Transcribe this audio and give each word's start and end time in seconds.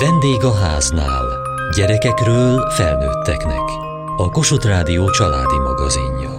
Vendég 0.00 0.44
a 0.44 0.54
háznál. 0.54 1.24
Gyerekekről 1.76 2.70
felnőtteknek. 2.70 3.62
A 4.16 4.30
Kossuth 4.30 4.66
Rádió 4.66 5.10
családi 5.10 5.58
magazinja. 5.58 6.30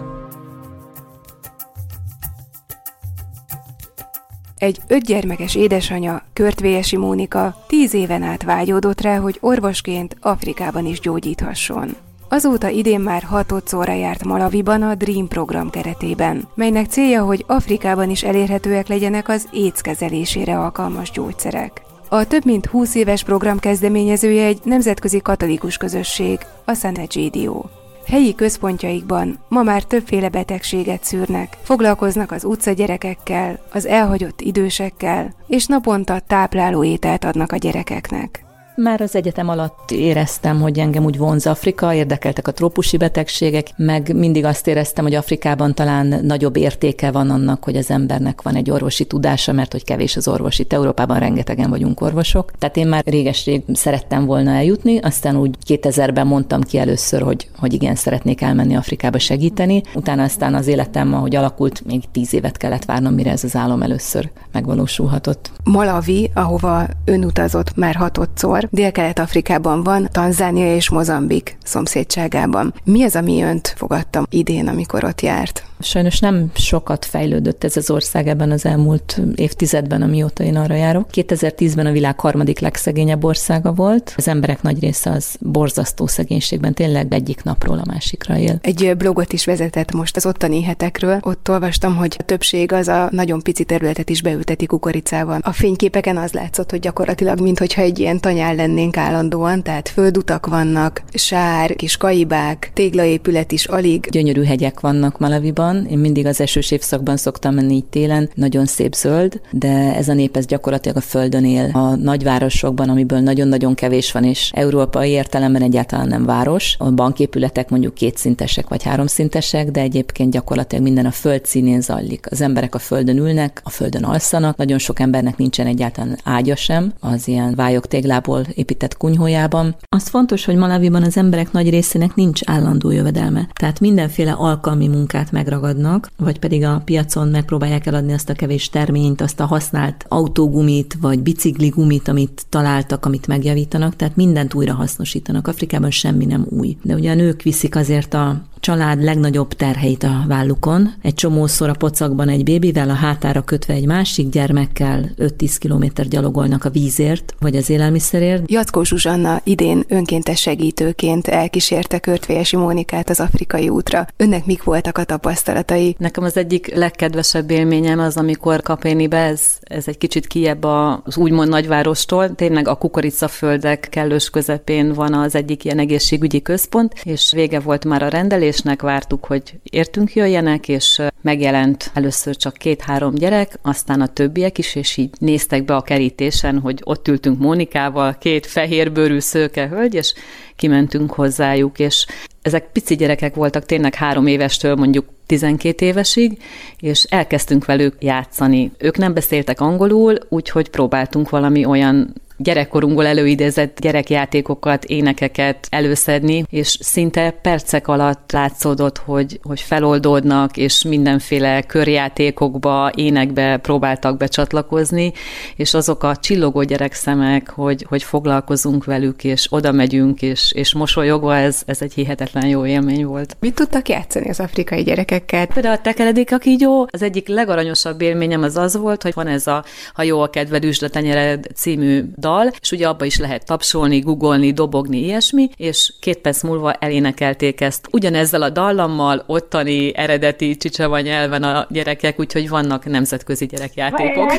Egy 4.57 4.81
ötgyermekes 4.87 5.55
édesanya, 5.55 6.21
Körtvélyesi 6.33 6.97
Mónika 6.97 7.55
tíz 7.67 7.93
éven 7.93 8.23
át 8.23 8.43
vágyódott 8.43 9.01
rá, 9.01 9.17
hogy 9.17 9.37
orvosként 9.41 10.15
Afrikában 10.21 10.85
is 10.85 10.99
gyógyíthasson. 10.99 11.95
Azóta 12.29 12.67
idén 12.67 12.99
már 12.99 13.23
hatodszorra 13.23 13.93
járt 13.93 14.23
Malaviban 14.23 14.81
a 14.81 14.95
Dream 14.95 15.27
program 15.27 15.69
keretében, 15.69 16.47
melynek 16.55 16.89
célja, 16.89 17.23
hogy 17.23 17.45
Afrikában 17.47 18.09
is 18.09 18.23
elérhetőek 18.23 18.87
legyenek 18.87 19.29
az 19.29 19.47
AIDS 19.53 19.81
kezelésére 19.81 20.59
alkalmas 20.59 21.11
gyógyszerek. 21.11 21.87
A 22.11 22.27
több 22.27 22.45
mint 22.45 22.65
20 22.65 22.95
éves 22.95 23.23
program 23.23 23.59
kezdeményezője 23.59 24.45
egy 24.45 24.59
nemzetközi 24.63 25.21
katolikus 25.21 25.77
közösség, 25.77 26.39
a 26.65 26.71
Sant'Egidio. 26.71 27.63
Helyi 28.05 28.35
központjaikban 28.35 29.39
ma 29.47 29.63
már 29.63 29.83
többféle 29.83 30.29
betegséget 30.29 31.03
szűrnek, 31.03 31.57
foglalkoznak 31.63 32.31
az 32.31 32.43
utca 32.43 32.71
gyerekekkel, 32.71 33.59
az 33.73 33.85
elhagyott 33.85 34.41
idősekkel, 34.41 35.33
és 35.47 35.65
naponta 35.65 36.19
tápláló 36.19 36.83
ételt 36.83 37.23
adnak 37.23 37.51
a 37.51 37.57
gyerekeknek. 37.57 38.48
Már 38.81 39.01
az 39.01 39.15
egyetem 39.15 39.49
alatt 39.49 39.91
éreztem, 39.91 40.61
hogy 40.61 40.79
engem 40.79 41.05
úgy 41.05 41.17
vonz 41.17 41.47
Afrika, 41.47 41.93
érdekeltek 41.93 42.47
a 42.47 42.51
trópusi 42.51 42.97
betegségek, 42.97 43.67
meg 43.75 44.15
mindig 44.15 44.45
azt 44.45 44.67
éreztem, 44.67 45.03
hogy 45.03 45.13
Afrikában 45.13 45.73
talán 45.73 46.19
nagyobb 46.21 46.57
értéke 46.57 47.11
van 47.11 47.29
annak, 47.29 47.63
hogy 47.63 47.75
az 47.75 47.91
embernek 47.91 48.41
van 48.41 48.55
egy 48.55 48.71
orvosi 48.71 49.05
tudása, 49.05 49.51
mert 49.51 49.71
hogy 49.71 49.83
kevés 49.83 50.15
az 50.15 50.27
orvos. 50.27 50.59
Itt 50.59 50.73
Európában 50.73 51.19
rengetegen 51.19 51.69
vagyunk 51.69 52.01
orvosok. 52.01 52.51
Tehát 52.57 52.77
én 52.77 52.87
már 52.87 53.03
réges-rég 53.05 53.63
szerettem 53.73 54.25
volna 54.25 54.51
eljutni, 54.51 54.97
aztán 54.97 55.37
úgy 55.37 55.55
2000-ben 55.67 56.27
mondtam 56.27 56.61
ki 56.61 56.77
először, 56.77 57.21
hogy, 57.21 57.49
hogy 57.57 57.73
igen, 57.73 57.95
szeretnék 57.95 58.41
elmenni 58.41 58.75
Afrikába 58.75 59.19
segíteni. 59.19 59.81
Utána 59.95 60.23
aztán 60.23 60.55
az 60.55 60.67
életem, 60.67 61.13
ahogy 61.13 61.35
alakult, 61.35 61.85
még 61.85 62.03
tíz 62.11 62.33
évet 62.33 62.57
kellett 62.57 62.85
várnom, 62.85 63.13
mire 63.13 63.31
ez 63.31 63.43
az 63.43 63.55
álom 63.55 63.81
először 63.81 64.29
megvalósulhatott. 64.51 65.51
Malawi, 65.63 66.31
ahova 66.33 66.87
ön 67.05 67.23
utazott 67.23 67.75
már 67.75 67.95
hatodszor, 67.95 68.67
Dél-Kelet-Afrikában 68.69 69.83
van, 69.83 70.09
Tanzánia 70.11 70.75
és 70.75 70.89
Mozambik 70.89 71.57
szomszédságában. 71.63 72.73
Mi 72.83 73.03
az, 73.03 73.15
ami 73.15 73.41
önt 73.41 73.73
fogadtam 73.77 74.25
idén, 74.29 74.67
amikor 74.67 75.03
ott 75.03 75.21
járt? 75.21 75.63
Sajnos 75.81 76.19
nem 76.19 76.51
sokat 76.53 77.05
fejlődött 77.05 77.63
ez 77.63 77.77
az 77.77 77.89
ország 77.89 78.27
ebben 78.27 78.51
az 78.51 78.65
elmúlt 78.65 79.21
évtizedben, 79.35 80.01
amióta 80.01 80.43
én 80.43 80.55
arra 80.55 80.75
járok. 80.75 81.07
2010-ben 81.11 81.85
a 81.85 81.91
világ 81.91 82.19
harmadik 82.19 82.59
legszegényebb 82.59 83.23
országa 83.23 83.73
volt. 83.73 84.13
Az 84.17 84.27
emberek 84.27 84.61
nagy 84.61 84.79
része 84.79 85.09
az 85.09 85.35
borzasztó 85.39 86.07
szegénységben, 86.07 86.73
tényleg 86.73 87.13
egyik 87.13 87.43
napról 87.43 87.77
a 87.77 87.83
másikra 87.85 88.37
él. 88.37 88.59
Egy 88.61 88.93
blogot 88.97 89.33
is 89.33 89.45
vezetett 89.45 89.91
most 89.91 90.15
az 90.15 90.25
ottani 90.25 90.63
hetekről. 90.63 91.17
Ott 91.21 91.49
olvastam, 91.49 91.95
hogy 91.95 92.15
a 92.19 92.23
többség 92.23 92.71
az 92.71 92.87
a 92.87 93.07
nagyon 93.11 93.41
pici 93.41 93.63
területet 93.63 94.09
is 94.09 94.21
beülteti 94.21 94.65
kukoricával. 94.65 95.39
A 95.41 95.51
fényképeken 95.51 96.17
az 96.17 96.31
látszott, 96.31 96.69
hogy 96.69 96.79
gyakorlatilag 96.79 97.39
mintha 97.41 97.81
egy 97.81 97.99
ilyen 97.99 98.19
tanyál 98.49 98.67
lennénk 98.67 98.97
állandóan, 98.97 99.63
tehát 99.63 99.89
földutak 99.89 100.45
vannak, 100.45 101.01
sár, 101.13 101.75
kis 101.75 101.97
kaibák, 101.97 102.71
téglaépület 102.73 103.51
is 103.51 103.65
alig. 103.65 104.07
Gyönyörű 104.11 104.43
hegyek 104.43 104.79
vannak 104.79 105.19
Malaviban. 105.19 105.85
Én 105.89 105.97
mindig 105.97 106.25
az 106.25 106.41
esős 106.41 106.71
évszakban 106.71 107.17
szoktam 107.17 107.53
menni 107.53 107.73
így 107.73 107.85
télen, 107.85 108.29
nagyon 108.33 108.65
szép 108.65 108.93
zöld, 108.93 109.41
de 109.51 109.95
ez 109.95 110.07
a 110.07 110.13
nép 110.13 110.37
ez 110.37 110.45
gyakorlatilag 110.45 110.97
a 110.97 111.01
földön 111.01 111.45
él. 111.45 111.69
A 111.73 111.95
nagyvárosokban, 111.95 112.89
amiből 112.89 113.19
nagyon-nagyon 113.19 113.73
kevés 113.73 114.11
van, 114.11 114.23
és 114.23 114.51
európai 114.53 115.09
értelemben 115.09 115.61
egyáltalán 115.61 116.07
nem 116.07 116.25
város. 116.25 116.75
A 116.79 116.91
banképületek 116.91 117.69
mondjuk 117.69 117.93
kétszintesek 117.93 118.69
vagy 118.69 118.83
háromszintesek, 118.83 119.71
de 119.71 119.81
egyébként 119.81 120.31
gyakorlatilag 120.31 120.83
minden 120.83 121.05
a 121.05 121.11
föld 121.11 121.45
színén 121.45 121.81
zajlik. 121.81 122.25
Az 122.31 122.41
emberek 122.41 122.75
a 122.75 122.79
földön 122.79 123.17
ülnek, 123.17 123.61
a 123.63 123.69
földön 123.69 124.03
alszanak, 124.03 124.57
nagyon 124.57 124.77
sok 124.77 124.99
embernek 124.99 125.37
nincsen 125.37 125.67
egyáltalán 125.67 126.17
ágya 126.23 126.55
sem 126.55 126.93
az 126.99 127.27
ilyen 127.27 127.55
vályok 127.55 127.87
téglából 127.87 128.38
épített 128.53 128.97
kunyhójában. 128.97 129.75
Az 129.89 130.07
fontos, 130.07 130.45
hogy 130.45 130.55
Malaviban 130.55 131.03
az 131.03 131.17
emberek 131.17 131.51
nagy 131.51 131.69
részének 131.69 132.15
nincs 132.15 132.41
állandó 132.45 132.91
jövedelme. 132.91 133.49
Tehát 133.53 133.79
mindenféle 133.79 134.31
alkalmi 134.31 134.87
munkát 134.87 135.31
megragad 135.31 135.67
ragadnak, 135.69 136.11
vagy 136.17 136.39
pedig 136.39 136.63
a 136.63 136.81
piacon 136.85 137.27
megpróbálják 137.27 137.85
eladni 137.85 138.13
azt 138.13 138.29
a 138.29 138.33
kevés 138.33 138.69
terményt, 138.69 139.21
azt 139.21 139.39
a 139.39 139.45
használt 139.45 140.05
autógumit, 140.07 140.97
vagy 141.01 141.19
bicikligumit, 141.19 142.07
amit 142.07 142.45
találtak, 142.49 143.05
amit 143.05 143.27
megjavítanak, 143.27 143.95
tehát 143.95 144.15
mindent 144.15 144.53
újra 144.53 144.73
hasznosítanak. 144.73 145.47
Afrikában 145.47 145.91
semmi 145.91 146.25
nem 146.25 146.45
új. 146.49 146.77
De 146.81 146.93
ugye 146.93 147.11
a 147.11 147.15
nők 147.15 147.41
viszik 147.41 147.75
azért 147.75 148.13
a 148.13 148.41
család 148.59 149.03
legnagyobb 149.03 149.53
terheit 149.53 150.03
a 150.03 150.23
vállukon. 150.27 150.93
Egy 151.01 151.13
csomószor 151.13 151.69
a 151.69 151.73
pocakban 151.73 152.29
egy 152.29 152.43
bébivel, 152.43 152.89
a 152.89 152.93
hátára 152.93 153.41
kötve 153.41 153.73
egy 153.73 153.85
másik 153.85 154.29
gyermekkel 154.29 155.09
5-10 155.17 155.55
kilométer 155.59 156.07
gyalogolnak 156.07 156.65
a 156.65 156.69
vízért, 156.69 157.35
vagy 157.39 157.55
az 157.55 157.69
élelmiszerért. 157.69 158.51
Jackó 158.51 158.83
Zsuzsanna 158.83 159.41
idén 159.43 159.83
önkéntes 159.87 160.39
segítőként 160.39 161.27
elkísérte 161.27 161.99
Körtvélyesi 161.99 162.55
Mónikát 162.55 163.09
az 163.09 163.19
afrikai 163.19 163.69
útra. 163.69 164.07
Önnek 164.17 164.45
mik 164.45 164.63
voltak 164.63 164.97
a 164.97 165.03
tapasztalatai? 165.03 165.95
Nekem 165.97 166.23
az 166.23 166.37
egyik 166.37 166.75
legkedvesebb 166.75 167.51
élményem 167.51 167.99
az, 167.99 168.17
amikor 168.17 168.61
Kapénibe, 168.61 169.17
ez, 169.17 169.41
ez 169.61 169.87
egy 169.87 169.97
kicsit 169.97 170.27
kiebb 170.27 170.63
az 170.63 171.17
úgymond 171.17 171.49
nagyvárostól, 171.49 172.35
tényleg 172.35 172.67
a 172.67 172.75
kukoricaföldek 172.75 173.87
kellős 173.89 174.29
közepén 174.29 174.93
van 174.93 175.13
az 175.13 175.35
egyik 175.35 175.65
ilyen 175.65 175.79
egészségügyi 175.79 176.41
központ, 176.41 176.93
és 177.03 177.31
vége 177.31 177.59
volt 177.59 177.85
már 177.85 178.03
a 178.03 178.07
rendelés, 178.07 178.48
születésnek 178.51 178.81
vártuk, 178.81 179.25
hogy 179.25 179.59
értünk 179.63 180.13
jöjjenek, 180.13 180.67
és 180.67 181.01
megjelent 181.21 181.91
először 181.93 182.35
csak 182.35 182.53
két-három 182.53 183.15
gyerek, 183.15 183.59
aztán 183.61 184.01
a 184.01 184.07
többiek 184.07 184.57
is, 184.57 184.75
és 184.75 184.97
így 184.97 185.09
néztek 185.19 185.65
be 185.65 185.75
a 185.75 185.81
kerítésen, 185.81 186.59
hogy 186.59 186.81
ott 186.83 187.07
ültünk 187.07 187.39
Mónikával, 187.39 188.17
két 188.17 188.45
fehérbőrű 188.45 189.19
szőke 189.19 189.67
hölgy, 189.67 189.93
és 189.93 190.13
kimentünk 190.55 191.11
hozzájuk, 191.11 191.79
és 191.79 192.05
ezek 192.41 192.71
pici 192.71 192.95
gyerekek 192.95 193.35
voltak, 193.35 193.65
tényleg 193.65 193.95
három 193.95 194.27
évestől 194.27 194.75
mondjuk 194.75 195.05
12 195.25 195.85
évesig, 195.85 196.41
és 196.79 197.03
elkezdtünk 197.03 197.65
velük 197.65 197.95
játszani. 197.99 198.71
Ők 198.77 198.97
nem 198.97 199.13
beszéltek 199.13 199.61
angolul, 199.61 200.17
úgyhogy 200.29 200.69
próbáltunk 200.69 201.29
valami 201.29 201.65
olyan 201.65 202.13
gyerekkorunkból 202.39 203.05
előidézett 203.05 203.79
gyerekjátékokat, 203.79 204.85
énekeket 204.85 205.67
előszedni, 205.69 206.43
és 206.49 206.77
szinte 206.81 207.31
percek 207.31 207.87
alatt 207.87 208.31
látszódott, 208.31 208.97
hogy, 208.97 209.39
hogy 209.43 209.61
feloldódnak, 209.61 210.57
és 210.57 210.83
mindenféle 210.83 211.61
körjátékokba, 211.61 212.91
énekbe 212.95 213.57
próbáltak 213.57 214.17
becsatlakozni, 214.17 215.11
és 215.55 215.73
azok 215.73 216.03
a 216.03 216.15
csillogó 216.15 216.63
gyerekszemek, 216.63 217.49
hogy, 217.49 217.85
hogy 217.89 218.03
foglalkozunk 218.03 218.85
velük, 218.85 219.23
és 219.23 219.47
oda 219.49 219.71
megyünk, 219.71 220.21
és, 220.21 220.51
és 220.51 220.73
mosolyogva, 220.73 221.35
ez, 221.35 221.61
ez 221.65 221.81
egy 221.81 221.93
hihetetlen 221.93 222.47
jó 222.47 222.65
élmény 222.65 223.05
volt. 223.05 223.37
Mit 223.39 223.55
tudtak 223.55 223.89
játszani 223.89 224.29
az 224.29 224.39
afrikai 224.39 224.83
gyerekekkel? 224.83 225.47
Például 225.47 225.75
a 225.75 225.81
tekeledik 225.81 226.33
a 226.33 226.37
kígyó, 226.37 226.87
az 226.91 227.01
egyik 227.01 227.27
legaranyosabb 227.27 228.01
élményem 228.01 228.43
az 228.43 228.57
az 228.57 228.77
volt, 228.77 229.03
hogy 229.03 229.13
van 229.13 229.27
ez 229.27 229.47
a 229.47 229.63
Ha 229.93 230.03
jó 230.03 230.21
a 230.21 230.29
kedved, 230.29 230.63
üzletenyered 230.63 231.47
című 231.55 232.03
dal, 232.17 232.28
dal, 232.29 232.51
és 232.61 232.71
ugye 232.71 232.87
abba 232.87 233.05
is 233.05 233.17
lehet 233.17 233.45
tapsolni, 233.45 233.99
googolni, 233.99 234.51
dobogni, 234.51 234.97
ilyesmi, 234.97 235.49
és 235.57 235.93
két 235.99 236.17
perc 236.17 236.43
múlva 236.43 236.73
elénekelték 236.73 237.61
ezt. 237.61 237.87
Ugyanezzel 237.91 238.41
a 238.41 238.49
dallammal 238.49 239.23
ottani 239.27 239.95
eredeti 239.95 240.57
csicsava 240.57 240.99
nyelven 240.99 241.43
a 241.43 241.65
gyerekek, 241.69 242.19
úgyhogy 242.19 242.49
vannak 242.49 242.85
nemzetközi 242.85 243.45
gyerekjátékok. 243.45 244.31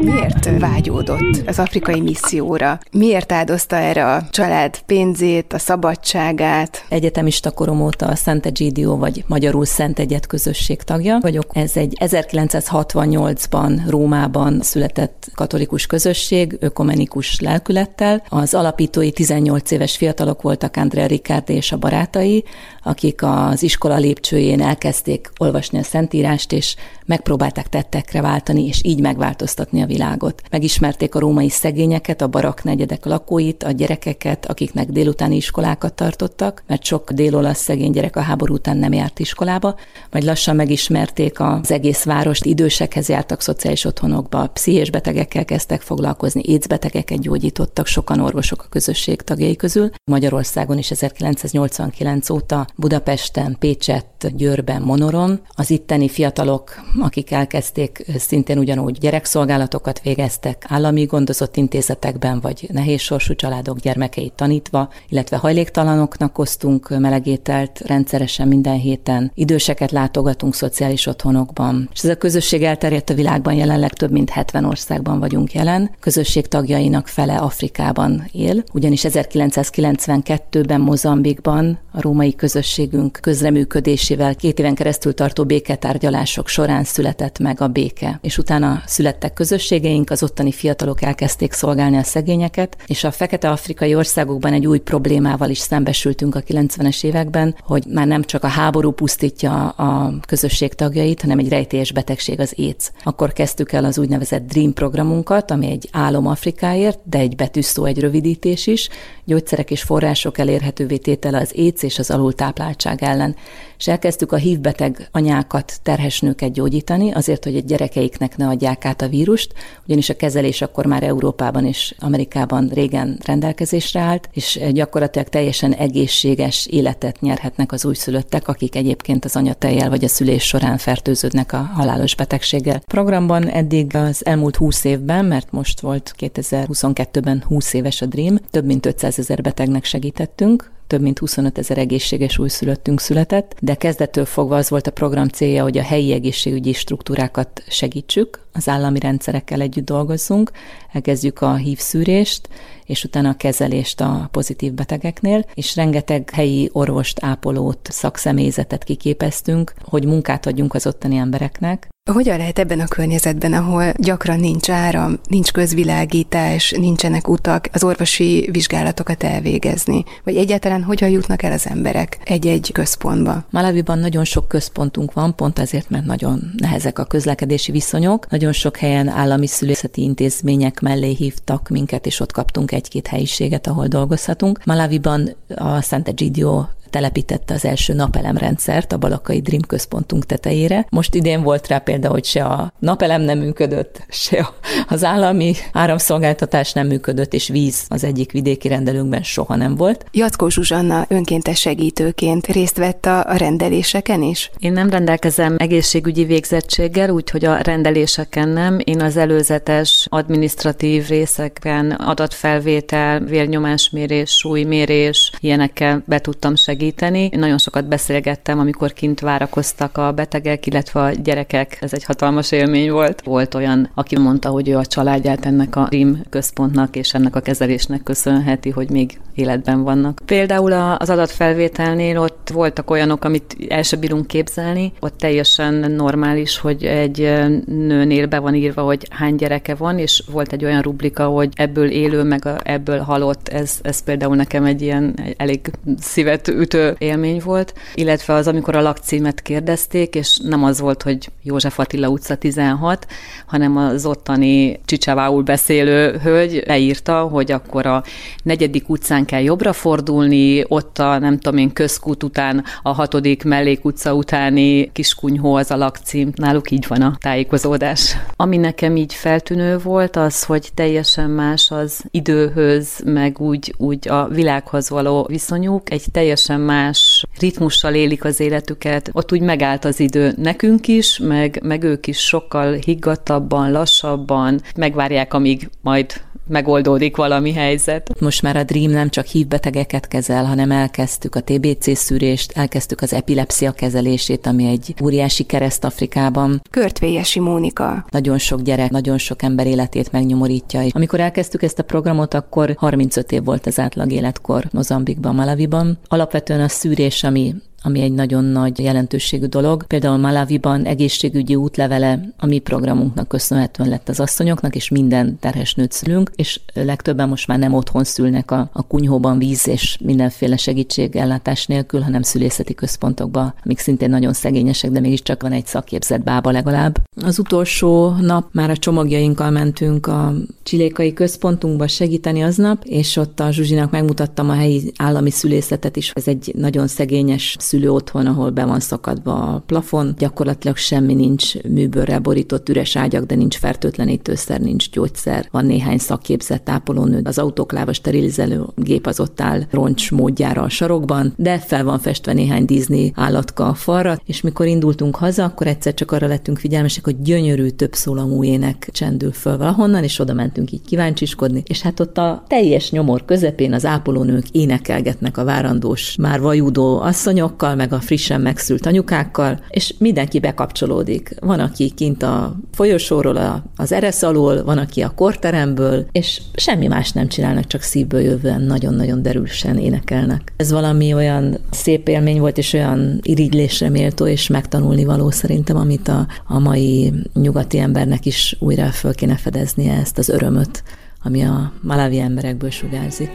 Miért 0.00 0.58
vágyódott 0.58 1.42
az 1.46 1.58
afrikai 1.58 2.00
misszióra? 2.00 2.78
Miért 2.92 3.32
áldozta 3.32 3.76
erre 3.76 4.12
a 4.12 4.22
család 4.30 4.78
pénzét, 4.78 5.52
a 5.52 5.58
szabadságát? 5.58 6.84
Egyetemista 6.88 7.50
korom 7.50 7.82
óta 7.82 8.06
a 8.06 8.14
Szent 8.14 8.46
Egidio, 8.46 8.96
vagy 8.96 9.24
magyarul 9.26 9.64
Szent 9.64 9.98
Egyet 9.98 10.26
közösség 10.26 10.82
tagja 10.82 11.18
vagyok. 11.20 11.44
Ez 11.52 11.76
egy 11.76 11.96
1968-ban 12.00 13.80
Rómában 13.88 14.60
született 14.60 15.26
katolikus 15.34 15.86
közösség, 15.86 16.56
ökumenikus 16.60 17.40
lelkülettel. 17.40 18.22
Az 18.28 18.54
alapítói 18.54 19.10
18 19.10 19.70
éves 19.70 19.96
fiatalok 19.96 20.42
voltak 20.42 20.76
Andrea 20.76 21.06
Riccardi 21.06 21.54
és 21.54 21.72
a 21.72 21.76
barátai, 21.76 22.44
akik 22.82 23.22
az 23.22 23.62
iskola 23.62 23.96
lépcsőjén 23.96 24.62
elkezdték 24.62 25.30
olvasni 25.38 25.78
a 25.78 25.82
Szentírást, 25.82 26.52
és 26.52 26.76
megpróbálták 27.06 27.68
tettekre 27.68 28.20
váltani 28.20 28.55
gyógyítani, 28.56 28.66
és 28.66 28.80
így 28.84 29.00
megváltoztatni 29.00 29.82
a 29.82 29.86
világot. 29.86 30.42
Megismerték 30.50 31.14
a 31.14 31.18
római 31.18 31.48
szegényeket, 31.48 32.22
a 32.22 32.28
barak 32.28 32.64
negyedek 32.64 33.04
lakóit, 33.04 33.62
a 33.62 33.70
gyerekeket, 33.70 34.46
akiknek 34.46 34.90
délutáni 34.90 35.36
iskolákat 35.36 35.94
tartottak, 35.94 36.62
mert 36.66 36.84
sok 36.84 37.12
délolasz 37.12 37.62
szegény 37.62 37.90
gyerek 37.90 38.16
a 38.16 38.20
háború 38.20 38.54
után 38.54 38.76
nem 38.76 38.92
járt 38.92 39.18
iskolába, 39.18 39.74
majd 40.10 40.24
lassan 40.24 40.56
megismerték 40.56 41.40
az 41.40 41.70
egész 41.70 42.04
várost, 42.04 42.44
idősekhez 42.44 43.08
jártak 43.08 43.40
szociális 43.40 43.84
otthonokba, 43.84 44.46
pszichés 44.46 44.90
betegekkel 44.90 45.44
kezdtek 45.44 45.80
foglalkozni, 45.80 46.42
écbetegeket 46.44 47.20
gyógyítottak, 47.20 47.86
sokan 47.86 48.20
orvosok 48.20 48.62
a 48.62 48.68
közösség 48.68 49.22
tagjai 49.22 49.56
közül. 49.56 49.90
Magyarországon 50.10 50.78
is 50.78 50.90
1989 50.90 52.30
óta 52.30 52.66
Budapesten, 52.76 53.56
Pécsett, 53.58 54.26
Győrben, 54.36 54.82
Monoron 54.82 55.40
az 55.48 55.70
itteni 55.70 56.08
fiatalok, 56.08 56.70
akik 57.00 57.30
elkezdték 57.30 58.04
szintén 58.46 58.64
ugyanúgy 58.64 58.98
gyerekszolgálatokat 58.98 60.00
végeztek 60.00 60.64
állami 60.68 61.04
gondozott 61.04 61.56
intézetekben, 61.56 62.40
vagy 62.40 62.68
nehéz 62.72 63.00
sorsú 63.00 63.34
családok 63.34 63.78
gyermekeit 63.78 64.32
tanítva, 64.32 64.88
illetve 65.08 65.36
hajléktalanoknak 65.36 66.38
osztunk 66.38 66.98
melegételt 66.98 67.80
rendszeresen 67.86 68.48
minden 68.48 68.78
héten, 68.78 69.30
időseket 69.34 69.90
látogatunk 69.90 70.54
szociális 70.54 71.06
otthonokban. 71.06 71.88
És 71.92 72.04
ez 72.04 72.10
a 72.10 72.16
közösség 72.16 72.62
elterjedt 72.62 73.10
a 73.10 73.14
világban, 73.14 73.54
jelenleg 73.54 73.92
több 73.92 74.10
mint 74.10 74.30
70 74.30 74.64
országban 74.64 75.18
vagyunk 75.18 75.52
jelen. 75.52 75.90
Közösség 76.00 76.46
tagjainak 76.46 77.08
fele 77.08 77.36
Afrikában 77.36 78.28
él, 78.32 78.64
ugyanis 78.72 79.04
1992-ben 79.08 80.80
Mozambikban 80.80 81.78
a 81.92 82.00
római 82.00 82.34
közösségünk 82.34 83.18
közreműködésével 83.22 84.34
két 84.34 84.58
éven 84.58 84.74
keresztül 84.74 85.14
tartó 85.14 85.44
béketárgyalások 85.44 86.48
során 86.48 86.84
született 86.84 87.38
meg 87.38 87.60
a 87.60 87.68
béke. 87.68 88.18
És 88.22 88.35
utána 88.38 88.82
születtek 88.86 89.32
közösségeink, 89.32 90.10
az 90.10 90.22
ottani 90.22 90.52
fiatalok 90.52 91.02
elkezdték 91.02 91.52
szolgálni 91.52 91.96
a 91.96 92.02
szegényeket, 92.02 92.76
és 92.86 93.04
a 93.04 93.10
fekete-afrikai 93.10 93.94
országokban 93.94 94.52
egy 94.52 94.66
új 94.66 94.78
problémával 94.78 95.50
is 95.50 95.58
szembesültünk 95.58 96.34
a 96.34 96.40
90-es 96.40 97.04
években, 97.04 97.56
hogy 97.60 97.84
már 97.88 98.06
nem 98.06 98.22
csak 98.22 98.44
a 98.44 98.48
háború 98.48 98.90
pusztítja 98.90 99.68
a 99.68 100.14
közösség 100.26 100.74
tagjait, 100.74 101.20
hanem 101.20 101.38
egy 101.38 101.48
rejtélyes 101.48 101.92
betegség 101.92 102.40
az 102.40 102.54
AIDS. 102.58 102.90
Akkor 103.04 103.32
kezdtük 103.32 103.72
el 103.72 103.84
az 103.84 103.98
úgynevezett 103.98 104.46
Dream 104.46 104.72
programunkat, 104.72 105.50
ami 105.50 105.70
egy 105.70 105.88
álom 105.92 106.26
Afrikáért, 106.26 106.98
de 107.04 107.18
egy 107.18 107.36
betűszó, 107.36 107.84
egy 107.84 108.00
rövidítés 108.00 108.66
is, 108.66 108.88
gyógyszerek 109.24 109.70
és 109.70 109.82
források 109.82 110.38
elérhetővé 110.38 110.96
tétele 110.96 111.38
az 111.38 111.52
AIDS 111.56 111.82
és 111.82 111.98
az 111.98 112.10
alultápláltság 112.10 113.02
ellen. 113.02 113.36
És 113.78 113.88
elkezdtük 113.88 114.32
a 114.32 114.36
hívbeteg 114.36 115.08
anyákat, 115.12 115.78
terhes 115.82 116.20
nőket 116.20 116.52
gyógyítani, 116.52 117.12
azért, 117.12 117.44
hogy 117.44 117.56
a 117.56 117.60
gyerekeiknek 117.60 118.36
ne 118.36 118.46
adják 118.46 118.84
át 118.84 119.02
a 119.02 119.08
vírust, 119.08 119.52
ugyanis 119.86 120.08
a 120.08 120.16
kezelés 120.16 120.62
akkor 120.62 120.86
már 120.86 121.02
Európában 121.02 121.66
és 121.66 121.94
Amerikában 121.98 122.68
régen 122.74 123.18
rendelkezésre 123.24 124.00
állt, 124.00 124.28
és 124.32 124.60
gyakorlatilag 124.72 125.28
teljesen 125.28 125.72
egészséges 125.72 126.66
életet 126.66 127.20
nyerhetnek 127.20 127.72
az 127.72 127.84
újszülöttek, 127.84 128.48
akik 128.48 128.76
egyébként 128.76 129.24
az 129.24 129.36
anyatejjel 129.36 129.90
vagy 129.90 130.04
a 130.04 130.08
szülés 130.08 130.42
során 130.42 130.78
fertőződnek 130.78 131.52
a 131.52 131.70
halálos 131.74 132.14
betegséggel. 132.14 132.82
Programban 132.86 133.48
eddig 133.48 133.96
az 133.96 134.26
elmúlt 134.26 134.56
20 134.56 134.84
évben, 134.84 135.24
mert 135.24 135.52
most 135.52 135.80
volt 135.80 136.14
2022-ben 136.18 137.42
20 137.46 137.72
éves 137.72 138.02
a 138.02 138.06
Dream, 138.06 138.38
több 138.50 138.64
mint 138.64 138.86
500 138.86 139.18
ezer 139.18 139.42
betegnek 139.42 139.84
segítettünk, 139.84 140.74
több 140.86 141.00
mint 141.00 141.18
25 141.18 141.58
ezer 141.58 141.78
egészséges 141.78 142.38
újszülöttünk 142.38 143.00
született, 143.00 143.54
de 143.60 143.74
kezdettől 143.74 144.24
fogva 144.24 144.56
az 144.56 144.70
volt 144.70 144.86
a 144.86 144.90
program 144.90 145.28
célja, 145.28 145.62
hogy 145.62 145.78
a 145.78 145.82
helyi 145.82 146.12
egészségügyi 146.12 146.72
struktúrákat 146.72 147.62
segítsük, 147.68 148.45
az 148.56 148.68
állami 148.68 148.98
rendszerekkel 148.98 149.60
együtt 149.60 149.84
dolgozzunk, 149.84 150.50
elkezdjük 150.92 151.40
a 151.40 151.54
hívszűrést, 151.54 152.48
és 152.84 153.04
utána 153.04 153.28
a 153.28 153.36
kezelést 153.36 154.00
a 154.00 154.28
pozitív 154.30 154.72
betegeknél, 154.72 155.44
és 155.54 155.76
rengeteg 155.76 156.30
helyi 156.30 156.70
orvost, 156.72 157.24
ápolót, 157.24 157.88
szakszemélyzetet 157.90 158.84
kiképeztünk, 158.84 159.74
hogy 159.82 160.04
munkát 160.04 160.46
adjunk 160.46 160.74
az 160.74 160.86
ottani 160.86 161.16
embereknek. 161.16 161.88
Hogyan 162.12 162.36
lehet 162.36 162.58
ebben 162.58 162.80
a 162.80 162.86
környezetben, 162.86 163.52
ahol 163.52 163.92
gyakran 163.96 164.40
nincs 164.40 164.70
áram, 164.70 165.18
nincs 165.28 165.52
közvilágítás, 165.52 166.70
nincsenek 166.70 167.28
utak, 167.28 167.68
az 167.72 167.84
orvosi 167.84 168.48
vizsgálatokat 168.52 169.22
elvégezni? 169.22 170.04
Vagy 170.24 170.36
egyáltalán 170.36 170.82
hogyan 170.82 171.08
jutnak 171.08 171.42
el 171.42 171.52
az 171.52 171.66
emberek 171.66 172.18
egy-egy 172.24 172.72
központba? 172.72 173.44
Malaviban 173.50 173.98
nagyon 173.98 174.24
sok 174.24 174.48
központunk 174.48 175.12
van, 175.12 175.34
pont 175.34 175.58
ezért, 175.58 175.90
mert 175.90 176.04
nagyon 176.04 176.50
nehezek 176.56 176.98
a 176.98 177.04
közlekedési 177.04 177.72
viszonyok. 177.72 178.30
Nagyon 178.30 178.45
sok 178.52 178.76
helyen 178.76 179.08
állami 179.08 179.46
szülészeti 179.46 180.02
intézmények 180.02 180.80
mellé 180.80 181.12
hívtak 181.12 181.68
minket, 181.68 182.06
és 182.06 182.20
ott 182.20 182.32
kaptunk 182.32 182.72
egy-két 182.72 183.06
helyiséget, 183.06 183.66
ahol 183.66 183.86
dolgozhatunk. 183.86 184.64
Malaviban 184.64 185.36
a 185.48 185.80
Sant'Egidio 185.80 186.64
telepítette 186.90 187.54
az 187.54 187.64
első 187.64 187.94
napelemrendszert 187.94 188.92
a 188.92 188.96
Balakai 188.96 189.40
Dream 189.40 189.62
központunk 189.62 190.26
tetejére. 190.26 190.86
Most 190.90 191.14
idén 191.14 191.42
volt 191.42 191.68
rá 191.68 191.78
példa, 191.78 192.08
hogy 192.08 192.24
se 192.24 192.44
a 192.44 192.72
napelem 192.78 193.22
nem 193.22 193.38
működött, 193.38 194.04
se 194.08 194.48
az 194.88 195.04
állami 195.04 195.54
áramszolgáltatás 195.72 196.72
nem 196.72 196.86
működött, 196.86 197.34
és 197.34 197.48
víz 197.48 197.84
az 197.88 198.04
egyik 198.04 198.32
vidéki 198.32 198.68
rendelőnkben 198.68 199.22
soha 199.22 199.56
nem 199.56 199.74
volt. 199.74 200.04
Jackó 200.12 200.48
Zsuzsanna 200.48 201.04
önkéntes 201.08 201.60
segítőként 201.60 202.46
részt 202.46 202.76
vett 202.76 203.06
a 203.06 203.24
rendeléseken 203.36 204.22
is? 204.22 204.50
Én 204.58 204.72
nem 204.72 204.90
rendelkezem 204.90 205.54
egészségügyi 205.58 206.24
végzettséggel, 206.24 207.10
úgyhogy 207.10 207.44
a 207.44 207.56
rendeléseken 207.56 208.48
nem. 208.48 208.78
Én 208.84 209.00
az 209.00 209.16
előzetes 209.16 210.06
administratív 210.10 211.08
részeken 211.08 211.90
adatfelvétel, 211.90 213.20
vérnyomásmérés, 213.20 214.30
súlymérés, 214.30 215.32
ilyenekkel 215.40 216.02
be 216.06 216.18
tudtam 216.18 216.54
segíteni 216.54 216.74
segíteni. 216.76 217.28
Én 217.32 217.38
nagyon 217.38 217.58
sokat 217.58 217.88
beszélgettem, 217.88 218.58
amikor 218.58 218.92
kint 218.92 219.20
várakoztak 219.20 219.98
a 219.98 220.12
betegek, 220.12 220.66
illetve 220.66 221.00
a 221.00 221.10
gyerekek. 221.10 221.78
Ez 221.80 221.92
egy 221.92 222.04
hatalmas 222.04 222.52
élmény 222.52 222.90
volt. 222.90 223.22
Volt 223.22 223.54
olyan, 223.54 223.90
aki 223.94 224.18
mondta, 224.18 224.48
hogy 224.48 224.68
ő 224.68 224.76
a 224.76 224.86
családját 224.86 225.46
ennek 225.46 225.76
a 225.76 225.86
RIM 225.90 226.22
központnak 226.30 226.96
és 226.96 227.14
ennek 227.14 227.36
a 227.36 227.40
kezelésnek 227.40 228.02
köszönheti, 228.02 228.70
hogy 228.70 228.90
még 228.90 229.18
életben 229.36 229.82
vannak. 229.82 230.20
Például 230.24 230.72
az 230.98 231.10
adatfelvételnél 231.10 232.18
ott 232.18 232.50
voltak 232.52 232.90
olyanok, 232.90 233.24
amit 233.24 233.56
el 233.68 233.82
sem 233.82 234.00
bírunk 234.00 234.26
képzelni. 234.26 234.92
Ott 235.00 235.18
teljesen 235.18 235.74
normális, 235.90 236.58
hogy 236.58 236.84
egy 236.84 237.18
nőnél 237.66 238.26
be 238.26 238.38
van 238.38 238.54
írva, 238.54 238.82
hogy 238.82 239.06
hány 239.10 239.34
gyereke 239.34 239.74
van, 239.74 239.98
és 239.98 240.22
volt 240.30 240.52
egy 240.52 240.64
olyan 240.64 240.82
rubrika, 240.82 241.26
hogy 241.26 241.48
ebből 241.54 241.90
élő, 241.90 242.22
meg 242.22 242.48
ebből 242.62 242.98
halott. 242.98 243.48
Ez, 243.48 243.78
ez 243.82 244.02
például 244.02 244.36
nekem 244.36 244.64
egy 244.64 244.82
ilyen 244.82 245.14
elég 245.36 245.70
szívet 245.98 246.48
ütő 246.66 246.94
élmény 246.98 247.40
volt, 247.44 247.74
illetve 247.94 248.34
az, 248.34 248.46
amikor 248.46 248.76
a 248.76 248.80
lakcímet 248.80 249.42
kérdezték, 249.42 250.14
és 250.14 250.38
nem 250.42 250.64
az 250.64 250.80
volt, 250.80 251.02
hogy 251.02 251.28
József 251.42 251.78
Attila 251.78 252.08
utca 252.08 252.34
16, 252.34 253.06
hanem 253.46 253.76
az 253.76 254.06
ottani 254.06 254.80
csicsavául 254.84 255.42
beszélő 255.42 256.18
hölgy 256.22 256.62
leírta, 256.66 257.20
hogy 257.20 257.52
akkor 257.52 257.86
a 257.86 258.02
negyedik 258.42 258.88
utcán 258.88 259.24
kell 259.24 259.42
jobbra 259.42 259.72
fordulni, 259.72 260.64
ott 260.68 260.98
a 260.98 261.18
nem 261.18 261.38
tudom 261.38 261.58
én 261.58 261.72
közkút 261.72 262.22
után 262.22 262.64
a 262.82 262.92
hatodik 262.92 263.44
mellékutca 263.44 264.14
utáni 264.14 264.92
kiskunyhó 264.92 265.54
az 265.54 265.70
a 265.70 265.76
lakcím. 265.76 266.30
Náluk 266.34 266.70
így 266.70 266.86
van 266.88 267.02
a 267.02 267.16
tájékozódás. 267.20 268.16
Ami 268.36 268.56
nekem 268.56 268.96
így 268.96 269.14
feltűnő 269.14 269.78
volt, 269.78 270.16
az, 270.16 270.44
hogy 270.44 270.68
teljesen 270.74 271.30
más 271.30 271.70
az 271.70 272.04
időhöz, 272.10 273.00
meg 273.04 273.40
úgy, 273.40 273.74
úgy 273.76 274.08
a 274.08 274.28
világhoz 274.28 274.90
való 274.90 275.26
viszonyuk. 275.28 275.90
Egy 275.90 276.04
teljesen 276.12 276.55
teljesen 276.56 276.60
más 276.60 277.24
ritmussal 277.38 277.94
élik 277.94 278.24
az 278.24 278.40
életüket. 278.40 279.10
Ott 279.12 279.32
úgy 279.32 279.40
megállt 279.40 279.84
az 279.84 280.00
idő 280.00 280.32
nekünk 280.36 280.88
is, 280.88 281.18
meg, 281.18 281.60
meg 281.62 281.82
ők 281.82 282.06
is 282.06 282.18
sokkal 282.18 282.72
higgadtabban, 282.72 283.70
lassabban 283.70 284.60
megvárják, 284.76 285.34
amíg 285.34 285.68
majd 285.80 286.20
megoldódik 286.48 287.16
valami 287.16 287.52
helyzet. 287.52 288.20
Most 288.20 288.42
már 288.42 288.56
a 288.56 288.62
Dream 288.62 288.90
nem 288.90 289.08
csak 289.08 289.26
hívbetegeket 289.26 290.08
kezel, 290.08 290.44
hanem 290.44 290.70
elkezdtük 290.70 291.34
a 291.34 291.40
TBC 291.40 291.96
szűrést, 291.96 292.52
elkezdtük 292.52 293.00
az 293.00 293.12
epilepsia 293.12 293.72
kezelését, 293.72 294.46
ami 294.46 294.68
egy 294.68 294.94
óriási 295.02 295.44
kereszt 295.44 295.84
Afrikában. 295.84 296.62
Körtvélyesi 296.70 297.40
Mónika. 297.40 298.06
Nagyon 298.10 298.38
sok 298.38 298.62
gyerek, 298.62 298.90
nagyon 298.90 299.18
sok 299.18 299.42
ember 299.42 299.66
életét 299.66 300.12
megnyomorítja. 300.12 300.82
És 300.82 300.90
amikor 300.92 301.20
elkezdtük 301.20 301.62
ezt 301.62 301.78
a 301.78 301.82
programot, 301.82 302.34
akkor 302.34 302.74
35 302.76 303.32
év 303.32 303.44
volt 303.44 303.66
az 303.66 303.78
átlag 303.78 304.12
életkor 304.12 304.64
Mozambikban, 304.72 305.34
Malaviban. 305.34 305.98
Alapvetően 306.08 306.60
a 306.60 306.68
szűrés, 306.68 307.24
ami 307.24 307.54
ami 307.86 308.00
egy 308.00 308.12
nagyon 308.12 308.44
nagy 308.44 308.78
jelentőségű 308.78 309.46
dolog. 309.46 309.86
Például 309.86 310.16
Malaviban 310.16 310.84
egészségügyi 310.84 311.54
útlevele 311.54 312.20
a 312.36 312.46
mi 312.46 312.58
programunknak 312.58 313.28
köszönhetően 313.28 313.88
lett 313.88 314.08
az 314.08 314.20
asszonyoknak, 314.20 314.74
és 314.74 314.88
minden 314.88 315.38
terhes 315.40 315.74
nőt 315.74 315.92
szülünk, 315.92 316.30
és 316.36 316.60
legtöbben 316.74 317.28
most 317.28 317.46
már 317.46 317.58
nem 317.58 317.74
otthon 317.74 318.04
szülnek 318.04 318.50
a, 318.50 318.70
a 318.72 318.86
kunyhóban 318.86 319.38
víz 319.38 319.68
és 319.68 319.98
mindenféle 320.00 320.56
segítségellátás 320.56 321.66
nélkül, 321.66 322.00
hanem 322.00 322.22
szülészeti 322.22 322.74
központokba, 322.74 323.54
amik 323.64 323.78
szintén 323.78 324.10
nagyon 324.10 324.32
szegényesek, 324.32 324.90
de 324.90 325.00
mégiscsak 325.00 325.42
van 325.42 325.52
egy 325.52 325.66
szakképzett 325.66 326.22
bába 326.22 326.50
legalább. 326.50 327.05
Az 327.22 327.38
utolsó 327.38 328.14
nap 328.20 328.48
már 328.52 328.70
a 328.70 328.76
csomagjainkkal 328.76 329.50
mentünk 329.50 330.06
a 330.06 330.34
csilékai 330.62 331.12
központunkba 331.12 331.86
segíteni 331.86 332.42
aznap, 332.42 332.84
és 332.84 333.16
ott 333.16 333.40
a 333.40 333.50
Zsuzsinak 333.50 333.90
megmutattam 333.90 334.50
a 334.50 334.54
helyi 334.54 334.92
állami 334.96 335.30
szülészetet 335.30 335.96
is. 335.96 336.10
Ez 336.14 336.28
egy 336.28 336.52
nagyon 336.56 336.86
szegényes 336.86 337.56
szülő 337.58 337.90
otthon, 337.90 338.26
ahol 338.26 338.50
be 338.50 338.64
van 338.64 338.80
szakadva 338.80 339.32
a 339.32 339.62
plafon. 339.66 340.14
Gyakorlatilag 340.18 340.76
semmi 340.76 341.14
nincs 341.14 341.62
műbőrrel 341.62 342.20
borított 342.20 342.68
üres 342.68 342.96
ágyak, 342.96 343.24
de 343.24 343.34
nincs 343.34 343.56
fertőtlenítőszer, 343.56 344.60
nincs 344.60 344.90
gyógyszer. 344.90 345.48
Van 345.50 345.66
néhány 345.66 345.98
szakképzett 345.98 346.68
ápolónő, 346.68 347.20
az 347.24 347.38
autókláva 347.38 347.92
sterilizáló 347.92 348.72
gép 348.76 349.06
az 349.06 349.20
ott 349.20 349.40
áll 349.40 349.62
roncs 349.70 350.10
módjára 350.10 350.62
a 350.62 350.68
sarokban, 350.68 351.32
de 351.36 351.58
fel 351.58 351.84
van 351.84 351.98
festve 351.98 352.32
néhány 352.32 352.64
Disney 352.64 353.12
állatka 353.14 353.68
a 353.68 353.74
falra, 353.74 354.20
és 354.26 354.40
mikor 354.40 354.66
indultunk 354.66 355.16
haza, 355.16 355.44
akkor 355.44 355.66
egyszer 355.66 355.94
csak 355.94 356.12
arra 356.12 356.26
lettünk 356.26 356.58
figyelmesek, 356.58 357.05
hogy 357.06 357.22
gyönyörű 357.22 357.68
több 357.68 357.94
szólamú 357.94 358.44
ének 358.44 358.88
csendül 358.92 359.32
föl 359.32 359.56
valahonnan, 359.56 360.02
és 360.02 360.18
oda 360.18 360.34
mentünk 360.34 360.72
így 360.72 360.84
kíváncsiskodni, 360.86 361.62
és 361.66 361.82
hát 361.82 362.00
ott 362.00 362.18
a 362.18 362.44
teljes 362.48 362.90
nyomor 362.90 363.24
közepén 363.24 363.72
az 363.72 363.84
ápolónők 363.84 364.44
énekelgetnek 364.52 365.36
a 365.38 365.44
várandós, 365.44 366.16
már 366.16 366.40
vajúdó 366.40 367.00
asszonyokkal, 367.00 367.74
meg 367.74 367.92
a 367.92 368.00
frissen 368.00 368.40
megszült 368.40 368.86
anyukákkal, 368.86 369.60
és 369.68 369.94
mindenki 369.98 370.40
bekapcsolódik. 370.40 371.34
Van, 371.40 371.60
aki 371.60 371.90
kint 371.90 372.22
a 372.22 372.56
folyosóról, 372.72 373.62
az 373.76 373.92
eresz 373.92 374.22
alól, 374.22 374.64
van, 374.64 374.78
aki 374.78 375.00
a 375.00 375.12
korteremből, 375.14 376.06
és 376.12 376.42
semmi 376.54 376.86
más 376.86 377.12
nem 377.12 377.28
csinálnak, 377.28 377.66
csak 377.66 377.82
szívből 377.82 378.20
jövően 378.20 378.62
nagyon-nagyon 378.62 379.22
derűsen 379.22 379.78
énekelnek. 379.78 380.52
Ez 380.56 380.70
valami 380.70 381.14
olyan 381.14 381.58
szép 381.70 382.08
élmény 382.08 382.40
volt, 382.40 382.58
és 382.58 382.72
olyan 382.72 383.18
irigylésre 383.22 383.88
méltó, 383.88 384.26
és 384.26 384.48
megtanulni 384.48 385.04
való 385.04 385.30
szerintem, 385.30 385.76
amit 385.76 386.08
a, 386.08 386.26
a 386.46 386.58
mai 386.58 386.95
nyugati 387.34 387.78
embernek 387.78 388.26
is 388.26 388.56
újra 388.58 388.90
föl 388.90 389.14
kéne 389.14 389.36
fedeznie 389.36 389.92
ezt 389.92 390.18
az 390.18 390.28
örömöt, 390.28 390.82
ami 391.22 391.42
a 391.42 391.72
malavi 391.82 392.18
emberekből 392.18 392.70
sugárzik. 392.70 393.30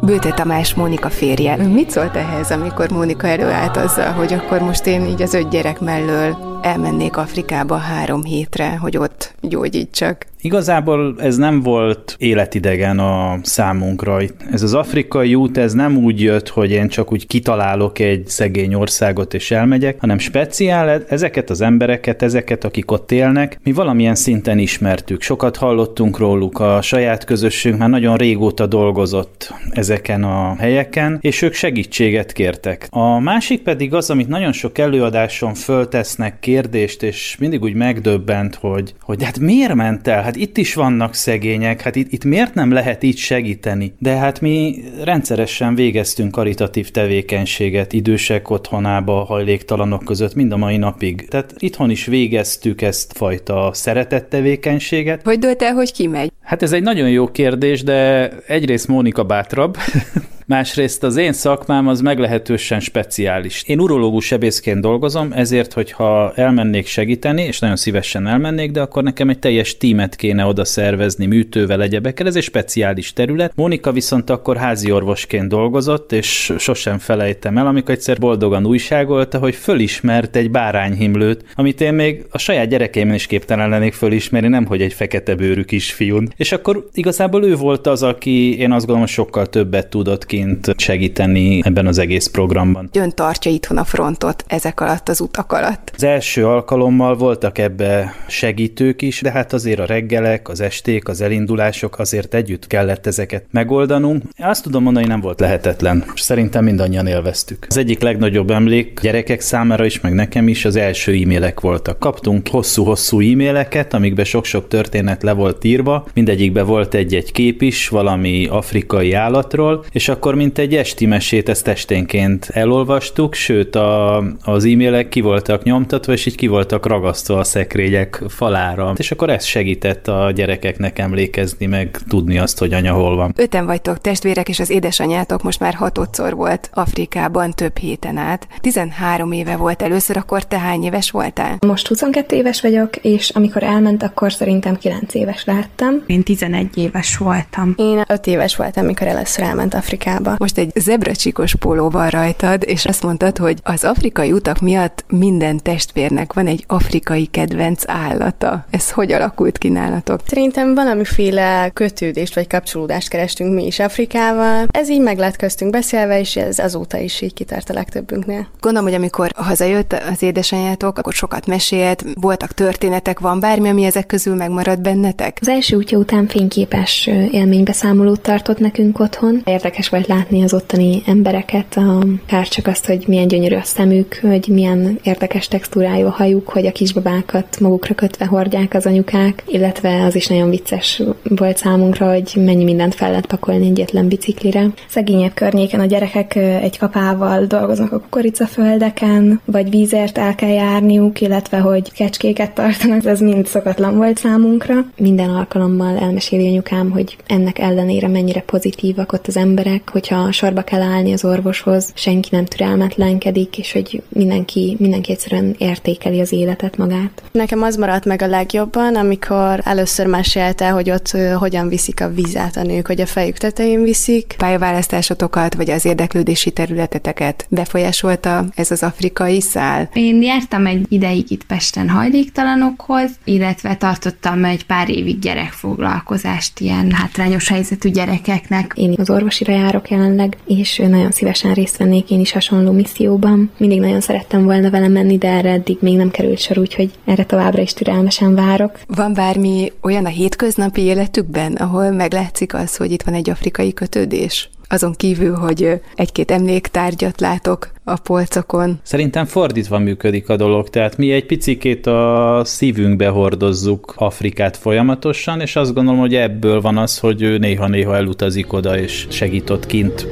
Bőte 0.00 0.32
Tamás 0.32 0.74
Mónika 0.74 1.10
férje. 1.10 1.56
Mit 1.56 1.90
szólt 1.90 2.16
ehhez, 2.16 2.50
amikor 2.50 2.90
Mónika 2.90 3.26
előállt 3.26 3.76
azzal, 3.76 4.12
hogy 4.12 4.32
akkor 4.32 4.60
most 4.60 4.86
én 4.86 5.04
így 5.06 5.22
az 5.22 5.34
öt 5.34 5.48
gyerek 5.48 5.80
mellől 5.80 6.53
elmennék 6.64 7.16
Afrikába 7.16 7.76
három 7.76 8.24
hétre, 8.24 8.76
hogy 8.76 8.96
ott 8.96 9.34
gyógyítsak? 9.40 10.26
Igazából 10.44 11.14
ez 11.18 11.36
nem 11.36 11.60
volt 11.60 12.14
életidegen 12.18 12.98
a 12.98 13.38
számunkra. 13.42 14.20
Ez 14.52 14.62
az 14.62 14.74
afrikai 14.74 15.34
út, 15.34 15.58
ez 15.58 15.72
nem 15.72 15.96
úgy 15.96 16.20
jött, 16.20 16.48
hogy 16.48 16.70
én 16.70 16.88
csak 16.88 17.12
úgy 17.12 17.26
kitalálok 17.26 17.98
egy 17.98 18.26
szegény 18.26 18.74
országot 18.74 19.34
és 19.34 19.50
elmegyek, 19.50 20.00
hanem 20.00 20.18
speciál 20.18 21.04
ezeket 21.08 21.50
az 21.50 21.60
embereket, 21.60 22.22
ezeket, 22.22 22.64
akik 22.64 22.90
ott 22.90 23.12
élnek, 23.12 23.58
mi 23.62 23.72
valamilyen 23.72 24.14
szinten 24.14 24.58
ismertük. 24.58 25.22
Sokat 25.22 25.56
hallottunk 25.56 26.18
róluk, 26.18 26.60
a 26.60 26.82
saját 26.82 27.24
közösségünk 27.24 27.80
már 27.80 27.90
nagyon 27.90 28.16
régóta 28.16 28.66
dolgozott 28.66 29.54
ezeken 29.70 30.24
a 30.24 30.54
helyeken, 30.58 31.18
és 31.20 31.42
ők 31.42 31.54
segítséget 31.54 32.32
kértek. 32.32 32.86
A 32.90 33.18
másik 33.18 33.62
pedig 33.62 33.94
az, 33.94 34.10
amit 34.10 34.28
nagyon 34.28 34.52
sok 34.52 34.78
előadáson 34.78 35.54
föltesznek 35.54 36.40
kérdést, 36.54 37.02
és 37.02 37.36
mindig 37.38 37.62
úgy 37.62 37.74
megdöbbent, 37.74 38.54
hogy, 38.54 38.94
hogy 39.00 39.24
hát 39.24 39.38
miért 39.38 39.74
ment 39.74 40.08
el? 40.08 40.22
Hát 40.22 40.36
itt 40.36 40.56
is 40.56 40.74
vannak 40.74 41.14
szegények, 41.14 41.80
hát 41.80 41.96
itt, 41.96 42.12
itt 42.12 42.24
miért 42.24 42.54
nem 42.54 42.72
lehet 42.72 43.02
így 43.02 43.16
segíteni? 43.16 43.94
De 43.98 44.16
hát 44.16 44.40
mi 44.40 44.82
rendszeresen 45.02 45.74
végeztünk 45.74 46.30
karitatív 46.30 46.90
tevékenységet 46.90 47.92
idősek 47.92 48.50
otthonába, 48.50 49.24
hajléktalanok 49.24 50.04
között 50.04 50.34
mind 50.34 50.52
a 50.52 50.56
mai 50.56 50.76
napig. 50.76 51.28
Tehát 51.28 51.54
itthon 51.58 51.90
is 51.90 52.06
végeztük 52.06 52.82
ezt 52.82 53.12
fajta 53.16 53.70
szeretett 53.72 54.28
tevékenységet. 54.28 55.22
Hogy 55.24 55.38
dölt 55.38 55.62
el, 55.62 55.72
hogy 55.72 55.92
ki 55.92 56.06
megy? 56.06 56.32
Hát 56.40 56.62
ez 56.62 56.72
egy 56.72 56.82
nagyon 56.82 57.10
jó 57.10 57.30
kérdés, 57.30 57.82
de 57.82 58.30
egyrészt 58.46 58.88
Mónika 58.88 59.24
bátrabb, 59.24 59.76
Másrészt 60.46 61.02
az 61.02 61.16
én 61.16 61.32
szakmám 61.32 61.88
az 61.88 62.00
meglehetősen 62.00 62.80
speciális. 62.80 63.62
Én 63.66 63.80
urológus 63.80 64.24
sebészként 64.24 64.80
dolgozom, 64.80 65.32
ezért, 65.32 65.72
hogyha 65.72 66.32
elmennék 66.34 66.86
segíteni, 66.86 67.42
és 67.42 67.58
nagyon 67.58 67.76
szívesen 67.76 68.26
elmennék, 68.26 68.70
de 68.70 68.80
akkor 68.80 69.02
nekem 69.02 69.28
egy 69.28 69.38
teljes 69.38 69.76
tímet 69.76 70.16
kéne 70.16 70.44
oda 70.44 70.64
szervezni 70.64 71.26
műtővel, 71.26 71.82
egyebekkel. 71.82 72.26
Ez 72.26 72.36
egy 72.36 72.42
speciális 72.42 73.12
terület. 73.12 73.52
Mónika 73.54 73.92
viszont 73.92 74.30
akkor 74.30 74.56
házi 74.56 74.90
orvosként 74.90 75.48
dolgozott, 75.48 76.12
és 76.12 76.52
sosem 76.58 76.98
felejtem 76.98 77.58
el, 77.58 77.66
amikor 77.66 77.94
egyszer 77.94 78.18
boldogan 78.18 78.66
újságolta, 78.66 79.38
hogy 79.38 79.54
fölismert 79.54 80.36
egy 80.36 80.50
bárányhimlőt, 80.50 81.44
amit 81.54 81.80
én 81.80 81.94
még 81.94 82.24
a 82.30 82.38
saját 82.38 82.68
gyerekeimben 82.68 83.16
is 83.16 83.26
képtelen 83.26 83.68
lennék 83.68 83.92
fölismerni, 83.92 84.48
nem 84.48 84.66
hogy 84.66 84.82
egy 84.82 84.92
fekete 84.92 85.34
bőrű 85.34 85.62
kisfiún. 85.62 86.28
És 86.36 86.52
akkor 86.52 86.88
igazából 86.92 87.44
ő 87.44 87.56
volt 87.56 87.86
az, 87.86 88.02
aki 88.02 88.58
én 88.58 88.72
azt 88.72 88.84
gondolom, 88.84 89.08
sokkal 89.08 89.46
többet 89.46 89.88
tudott 89.88 90.26
segítőként 90.34 90.80
segíteni 90.80 91.60
ebben 91.62 91.86
az 91.86 91.98
egész 91.98 92.26
programban. 92.26 92.88
Ön 92.92 93.10
tartja 93.10 93.50
itthon 93.50 93.76
a 93.76 93.84
frontot 93.84 94.44
ezek 94.46 94.80
alatt 94.80 95.08
az 95.08 95.20
utak 95.20 95.52
alatt? 95.52 95.92
Az 95.94 96.04
első 96.04 96.46
alkalommal 96.46 97.16
voltak 97.16 97.58
ebbe 97.58 98.14
segítők 98.28 99.02
is, 99.02 99.20
de 99.20 99.30
hát 99.30 99.52
azért 99.52 99.78
a 99.78 99.84
reggelek, 99.84 100.48
az 100.48 100.60
esték, 100.60 101.08
az 101.08 101.20
elindulások 101.20 101.98
azért 101.98 102.34
együtt 102.34 102.66
kellett 102.66 103.06
ezeket 103.06 103.44
megoldanunk. 103.50 104.22
Azt 104.38 104.62
tudom 104.62 104.82
mondani, 104.82 105.06
nem 105.06 105.20
volt 105.20 105.40
lehetetlen. 105.40 106.04
Szerintem 106.14 106.64
mindannyian 106.64 107.06
élveztük. 107.06 107.66
Az 107.68 107.76
egyik 107.76 108.00
legnagyobb 108.00 108.50
emlék 108.50 109.00
gyerekek 109.00 109.40
számára 109.40 109.84
is, 109.84 110.00
meg 110.00 110.12
nekem 110.12 110.48
is 110.48 110.64
az 110.64 110.76
első 110.76 111.12
e-mailek 111.12 111.60
voltak. 111.60 111.98
Kaptunk 111.98 112.48
hosszú-hosszú 112.48 113.20
e-maileket, 113.20 113.94
amikbe 113.94 114.24
sok-sok 114.24 114.68
történet 114.68 115.22
le 115.22 115.32
volt 115.32 115.64
írva, 115.64 116.06
mindegyikbe 116.14 116.62
volt 116.62 116.94
egy-egy 116.94 117.32
kép 117.32 117.62
is 117.62 117.88
valami 117.88 118.46
afrikai 118.46 119.12
állatról, 119.12 119.84
és 119.92 120.08
akkor 120.08 120.23
akkor 120.24 120.36
mint 120.36 120.58
egy 120.58 120.74
esti 120.74 121.06
mesét 121.06 121.48
ezt 121.48 121.68
esténként 121.68 122.48
elolvastuk, 122.52 123.34
sőt 123.34 123.74
a, 123.74 124.16
az 124.42 124.64
e-mailek 124.64 125.08
ki 125.08 125.20
voltak 125.20 125.62
nyomtatva, 125.62 126.12
és 126.12 126.26
így 126.26 126.34
ki 126.34 126.46
voltak 126.46 126.86
ragasztva 126.86 127.38
a 127.38 127.44
szekrények 127.44 128.22
falára. 128.28 128.92
És 128.96 129.10
akkor 129.10 129.30
ez 129.30 129.44
segített 129.44 130.08
a 130.08 130.30
gyerekeknek 130.30 130.98
emlékezni, 130.98 131.66
meg 131.66 131.98
tudni 132.08 132.38
azt, 132.38 132.58
hogy 132.58 132.72
anya 132.72 132.92
hol 132.92 133.16
van. 133.16 133.32
Öten 133.36 133.66
vagytok 133.66 134.00
testvérek, 134.00 134.48
és 134.48 134.58
az 134.58 134.70
édesanyátok 134.70 135.42
most 135.42 135.60
már 135.60 135.74
hatodszor 135.74 136.34
volt 136.34 136.70
Afrikában 136.72 137.50
több 137.50 137.76
héten 137.76 138.16
át. 138.16 138.48
13 138.60 139.32
éve 139.32 139.56
volt 139.56 139.82
először, 139.82 140.16
akkor 140.16 140.44
te 140.44 140.58
hány 140.58 140.82
éves 140.82 141.10
voltál? 141.10 141.58
Most 141.66 141.88
22 141.88 142.36
éves 142.36 142.60
vagyok, 142.60 142.96
és 142.96 143.28
amikor 143.28 143.62
elment, 143.62 144.02
akkor 144.02 144.32
szerintem 144.32 144.76
9 144.76 145.14
éves 145.14 145.44
láttam. 145.44 146.02
Én 146.06 146.22
11 146.22 146.78
éves 146.78 147.16
voltam. 147.16 147.74
Én 147.76 148.02
5 148.08 148.26
éves 148.26 148.56
voltam, 148.56 148.84
amikor 148.84 149.06
először 149.06 149.44
elment 149.44 149.74
Afrikába 149.74 150.12
Afrikába. 150.14 150.36
Most 150.38 150.58
egy 150.58 150.70
zebracsikos 150.74 151.54
póló 151.54 151.90
van 151.90 152.08
rajtad, 152.08 152.62
és 152.66 152.84
azt 152.84 153.02
mondtad, 153.02 153.38
hogy 153.38 153.58
az 153.62 153.84
afrikai 153.84 154.32
utak 154.32 154.60
miatt 154.60 155.04
minden 155.08 155.62
testvérnek 155.62 156.32
van 156.32 156.46
egy 156.46 156.64
afrikai 156.66 157.26
kedvenc 157.26 157.82
állata. 157.86 158.66
Ez 158.70 158.90
hogy 158.90 159.12
alakult 159.12 159.58
ki 159.58 159.68
nálatok? 159.68 160.20
Szerintem 160.26 160.74
valamiféle 160.74 161.70
kötődést 161.72 162.34
vagy 162.34 162.46
kapcsolódást 162.46 163.08
kerestünk 163.08 163.54
mi 163.54 163.66
is 163.66 163.78
Afrikával. 163.78 164.66
Ez 164.70 164.90
így 164.90 165.00
meg 165.00 165.18
lett 165.18 165.36
köztünk 165.36 165.70
beszélve, 165.70 166.20
és 166.20 166.36
ez 166.36 166.58
azóta 166.58 166.98
is 166.98 167.20
így 167.20 167.34
kitart 167.34 167.70
a 167.70 167.72
legtöbbünknél. 167.72 168.46
Gondolom, 168.60 168.88
hogy 168.88 168.96
amikor 168.98 169.30
hazajött 169.36 169.92
az 169.92 170.22
édesanyjátok, 170.22 170.98
akkor 170.98 171.12
sokat 171.12 171.46
mesélt, 171.46 172.04
voltak 172.20 172.52
történetek, 172.52 173.20
van 173.20 173.40
bármi, 173.40 173.68
ami 173.68 173.84
ezek 173.84 174.06
közül 174.06 174.34
megmaradt 174.34 174.82
bennetek? 174.82 175.38
Az 175.40 175.48
első 175.48 175.76
útja 175.76 175.98
után 175.98 176.26
fényképes 176.26 177.06
élménybeszámolót 177.30 178.20
tartott 178.20 178.58
nekünk 178.58 178.98
otthon. 178.98 179.42
Érdekes 179.44 179.88
volt 179.88 180.03
volt 180.06 180.18
látni 180.18 180.42
az 180.42 180.54
ottani 180.54 181.02
embereket, 181.06 181.76
akár 181.76 182.48
csak 182.48 182.66
azt, 182.66 182.86
hogy 182.86 183.04
milyen 183.06 183.28
gyönyörű 183.28 183.54
a 183.54 183.62
szemük, 183.62 184.18
hogy 184.22 184.48
milyen 184.48 184.98
érdekes 185.02 185.48
textúrájú 185.48 186.06
a 186.06 186.10
hajuk, 186.10 186.48
hogy 186.48 186.66
a 186.66 186.72
kisbabákat 186.72 187.60
magukra 187.60 187.94
kötve 187.94 188.26
hordják 188.26 188.74
az 188.74 188.86
anyukák, 188.86 189.42
illetve 189.46 190.04
az 190.04 190.14
is 190.14 190.26
nagyon 190.26 190.50
vicces 190.50 191.02
volt 191.22 191.56
számunkra, 191.56 192.12
hogy 192.12 192.32
mennyi 192.36 192.64
mindent 192.64 192.94
fel 192.94 193.08
lehet 193.08 193.26
pakolni 193.26 193.66
egyetlen 193.66 194.08
biciklire. 194.08 194.66
Szegényebb 194.88 195.34
környéken 195.34 195.80
a 195.80 195.86
gyerekek 195.86 196.34
egy 196.36 196.78
kapával 196.78 197.44
dolgoznak 197.44 197.92
a 197.92 197.98
kukoricaföldeken, 197.98 199.40
vagy 199.44 199.70
vízért 199.70 200.18
el 200.18 200.34
kell 200.34 200.52
járniuk, 200.52 201.20
illetve 201.20 201.58
hogy 201.58 201.92
kecskéket 201.92 202.52
tartanak, 202.52 203.04
ez 203.04 203.20
mind 203.20 203.46
szokatlan 203.46 203.96
volt 203.96 204.18
számunkra. 204.18 204.74
Minden 204.96 205.30
alkalommal 205.30 205.98
elmeséli 205.98 206.46
anyukám, 206.46 206.90
hogy 206.90 207.16
ennek 207.26 207.58
ellenére 207.58 208.08
mennyire 208.08 208.40
pozitívak 208.40 209.12
ott 209.12 209.26
az 209.26 209.36
emberek, 209.36 209.90
hogyha 209.94 210.32
sorba 210.32 210.62
kell 210.62 210.82
állni 210.82 211.12
az 211.12 211.24
orvoshoz, 211.24 211.92
senki 211.94 212.28
nem 212.32 212.44
türelmetlenkedik, 212.44 213.58
és 213.58 213.72
hogy 213.72 214.02
mindenki, 214.08 214.76
mindenki 214.78 215.12
egyszerűen 215.12 215.54
értékeli 215.58 216.20
az 216.20 216.32
életet 216.32 216.76
magát. 216.76 217.22
Nekem 217.32 217.62
az 217.62 217.76
maradt 217.76 218.04
meg 218.04 218.22
a 218.22 218.26
legjobban, 218.26 218.96
amikor 218.96 219.60
először 219.64 220.06
mesélte, 220.06 220.68
hogy 220.68 220.90
ott 220.90 221.10
hogyan 221.38 221.68
viszik 221.68 222.00
a 222.00 222.08
vizet 222.08 222.56
a 222.56 222.62
nők, 222.62 222.86
hogy 222.86 223.00
a 223.00 223.06
fejük 223.06 223.36
tetején 223.36 223.82
viszik. 223.82 224.34
Pályaválasztásotokat, 224.38 225.54
vagy 225.54 225.70
az 225.70 225.84
érdeklődési 225.84 226.50
területeteket 226.50 227.46
befolyásolta 227.48 228.44
ez 228.54 228.70
az 228.70 228.82
afrikai 228.82 229.40
szál? 229.40 229.88
Én 229.92 230.22
jártam 230.22 230.66
egy 230.66 230.86
ideig 230.88 231.30
itt 231.30 231.44
Pesten 231.44 231.88
hajléktalanokhoz, 231.88 233.10
illetve 233.24 233.76
tartottam 233.76 234.44
egy 234.44 234.66
pár 234.66 234.90
évig 234.90 235.18
gyerekfoglalkozást 235.18 236.60
ilyen 236.60 236.90
hátrányos 236.92 237.48
helyzetű 237.48 237.90
gyerekeknek. 237.90 238.72
Én 238.76 238.94
az 238.96 239.10
orvosira 239.10 239.52
járok 239.52 239.83
jelenleg, 239.88 240.36
és 240.46 240.76
nagyon 240.76 241.10
szívesen 241.10 241.54
részt 241.54 241.76
vennék 241.76 242.10
én 242.10 242.20
is 242.20 242.32
hasonló 242.32 242.72
misszióban. 242.72 243.50
Mindig 243.56 243.80
nagyon 243.80 244.00
szerettem 244.00 244.44
volna 244.44 244.70
velem 244.70 244.92
menni, 244.92 245.18
de 245.18 245.28
erre 245.28 245.50
eddig 245.50 245.78
még 245.80 245.96
nem 245.96 246.10
került 246.10 246.38
sor, 246.38 246.58
úgyhogy 246.58 246.90
erre 247.04 247.24
továbbra 247.24 247.62
is 247.62 247.72
türelmesen 247.72 248.34
várok. 248.34 248.80
Van 248.86 249.14
bármi 249.14 249.72
olyan 249.82 250.04
a 250.04 250.08
hétköznapi 250.08 250.80
életükben, 250.80 251.52
ahol 251.52 251.90
meglátszik 251.90 252.54
az, 252.54 252.76
hogy 252.76 252.90
itt 252.90 253.02
van 253.02 253.14
egy 253.14 253.30
afrikai 253.30 253.72
kötődés? 253.72 254.48
Azon 254.68 254.92
kívül, 254.92 255.34
hogy 255.34 255.80
egy-két 255.94 256.30
emléktárgyat 256.30 257.20
látok 257.20 257.70
a 257.84 257.98
polcokon. 258.00 258.78
Szerintem 258.82 259.24
fordítva 259.24 259.78
működik 259.78 260.28
a 260.28 260.36
dolog, 260.36 260.70
tehát 260.70 260.96
mi 260.96 261.12
egy 261.12 261.26
picikét 261.26 261.86
a 261.86 262.42
szívünkbe 262.44 263.08
hordozzuk 263.08 263.94
Afrikát 263.96 264.56
folyamatosan, 264.56 265.40
és 265.40 265.56
azt 265.56 265.74
gondolom, 265.74 266.00
hogy 266.00 266.14
ebből 266.14 266.60
van 266.60 266.76
az, 266.76 266.98
hogy 266.98 267.22
ő 267.22 267.38
néha-néha 267.38 267.96
elutazik 267.96 268.52
oda 268.52 268.78
és 268.78 269.06
segít 269.10 269.66
kint. 269.66 270.06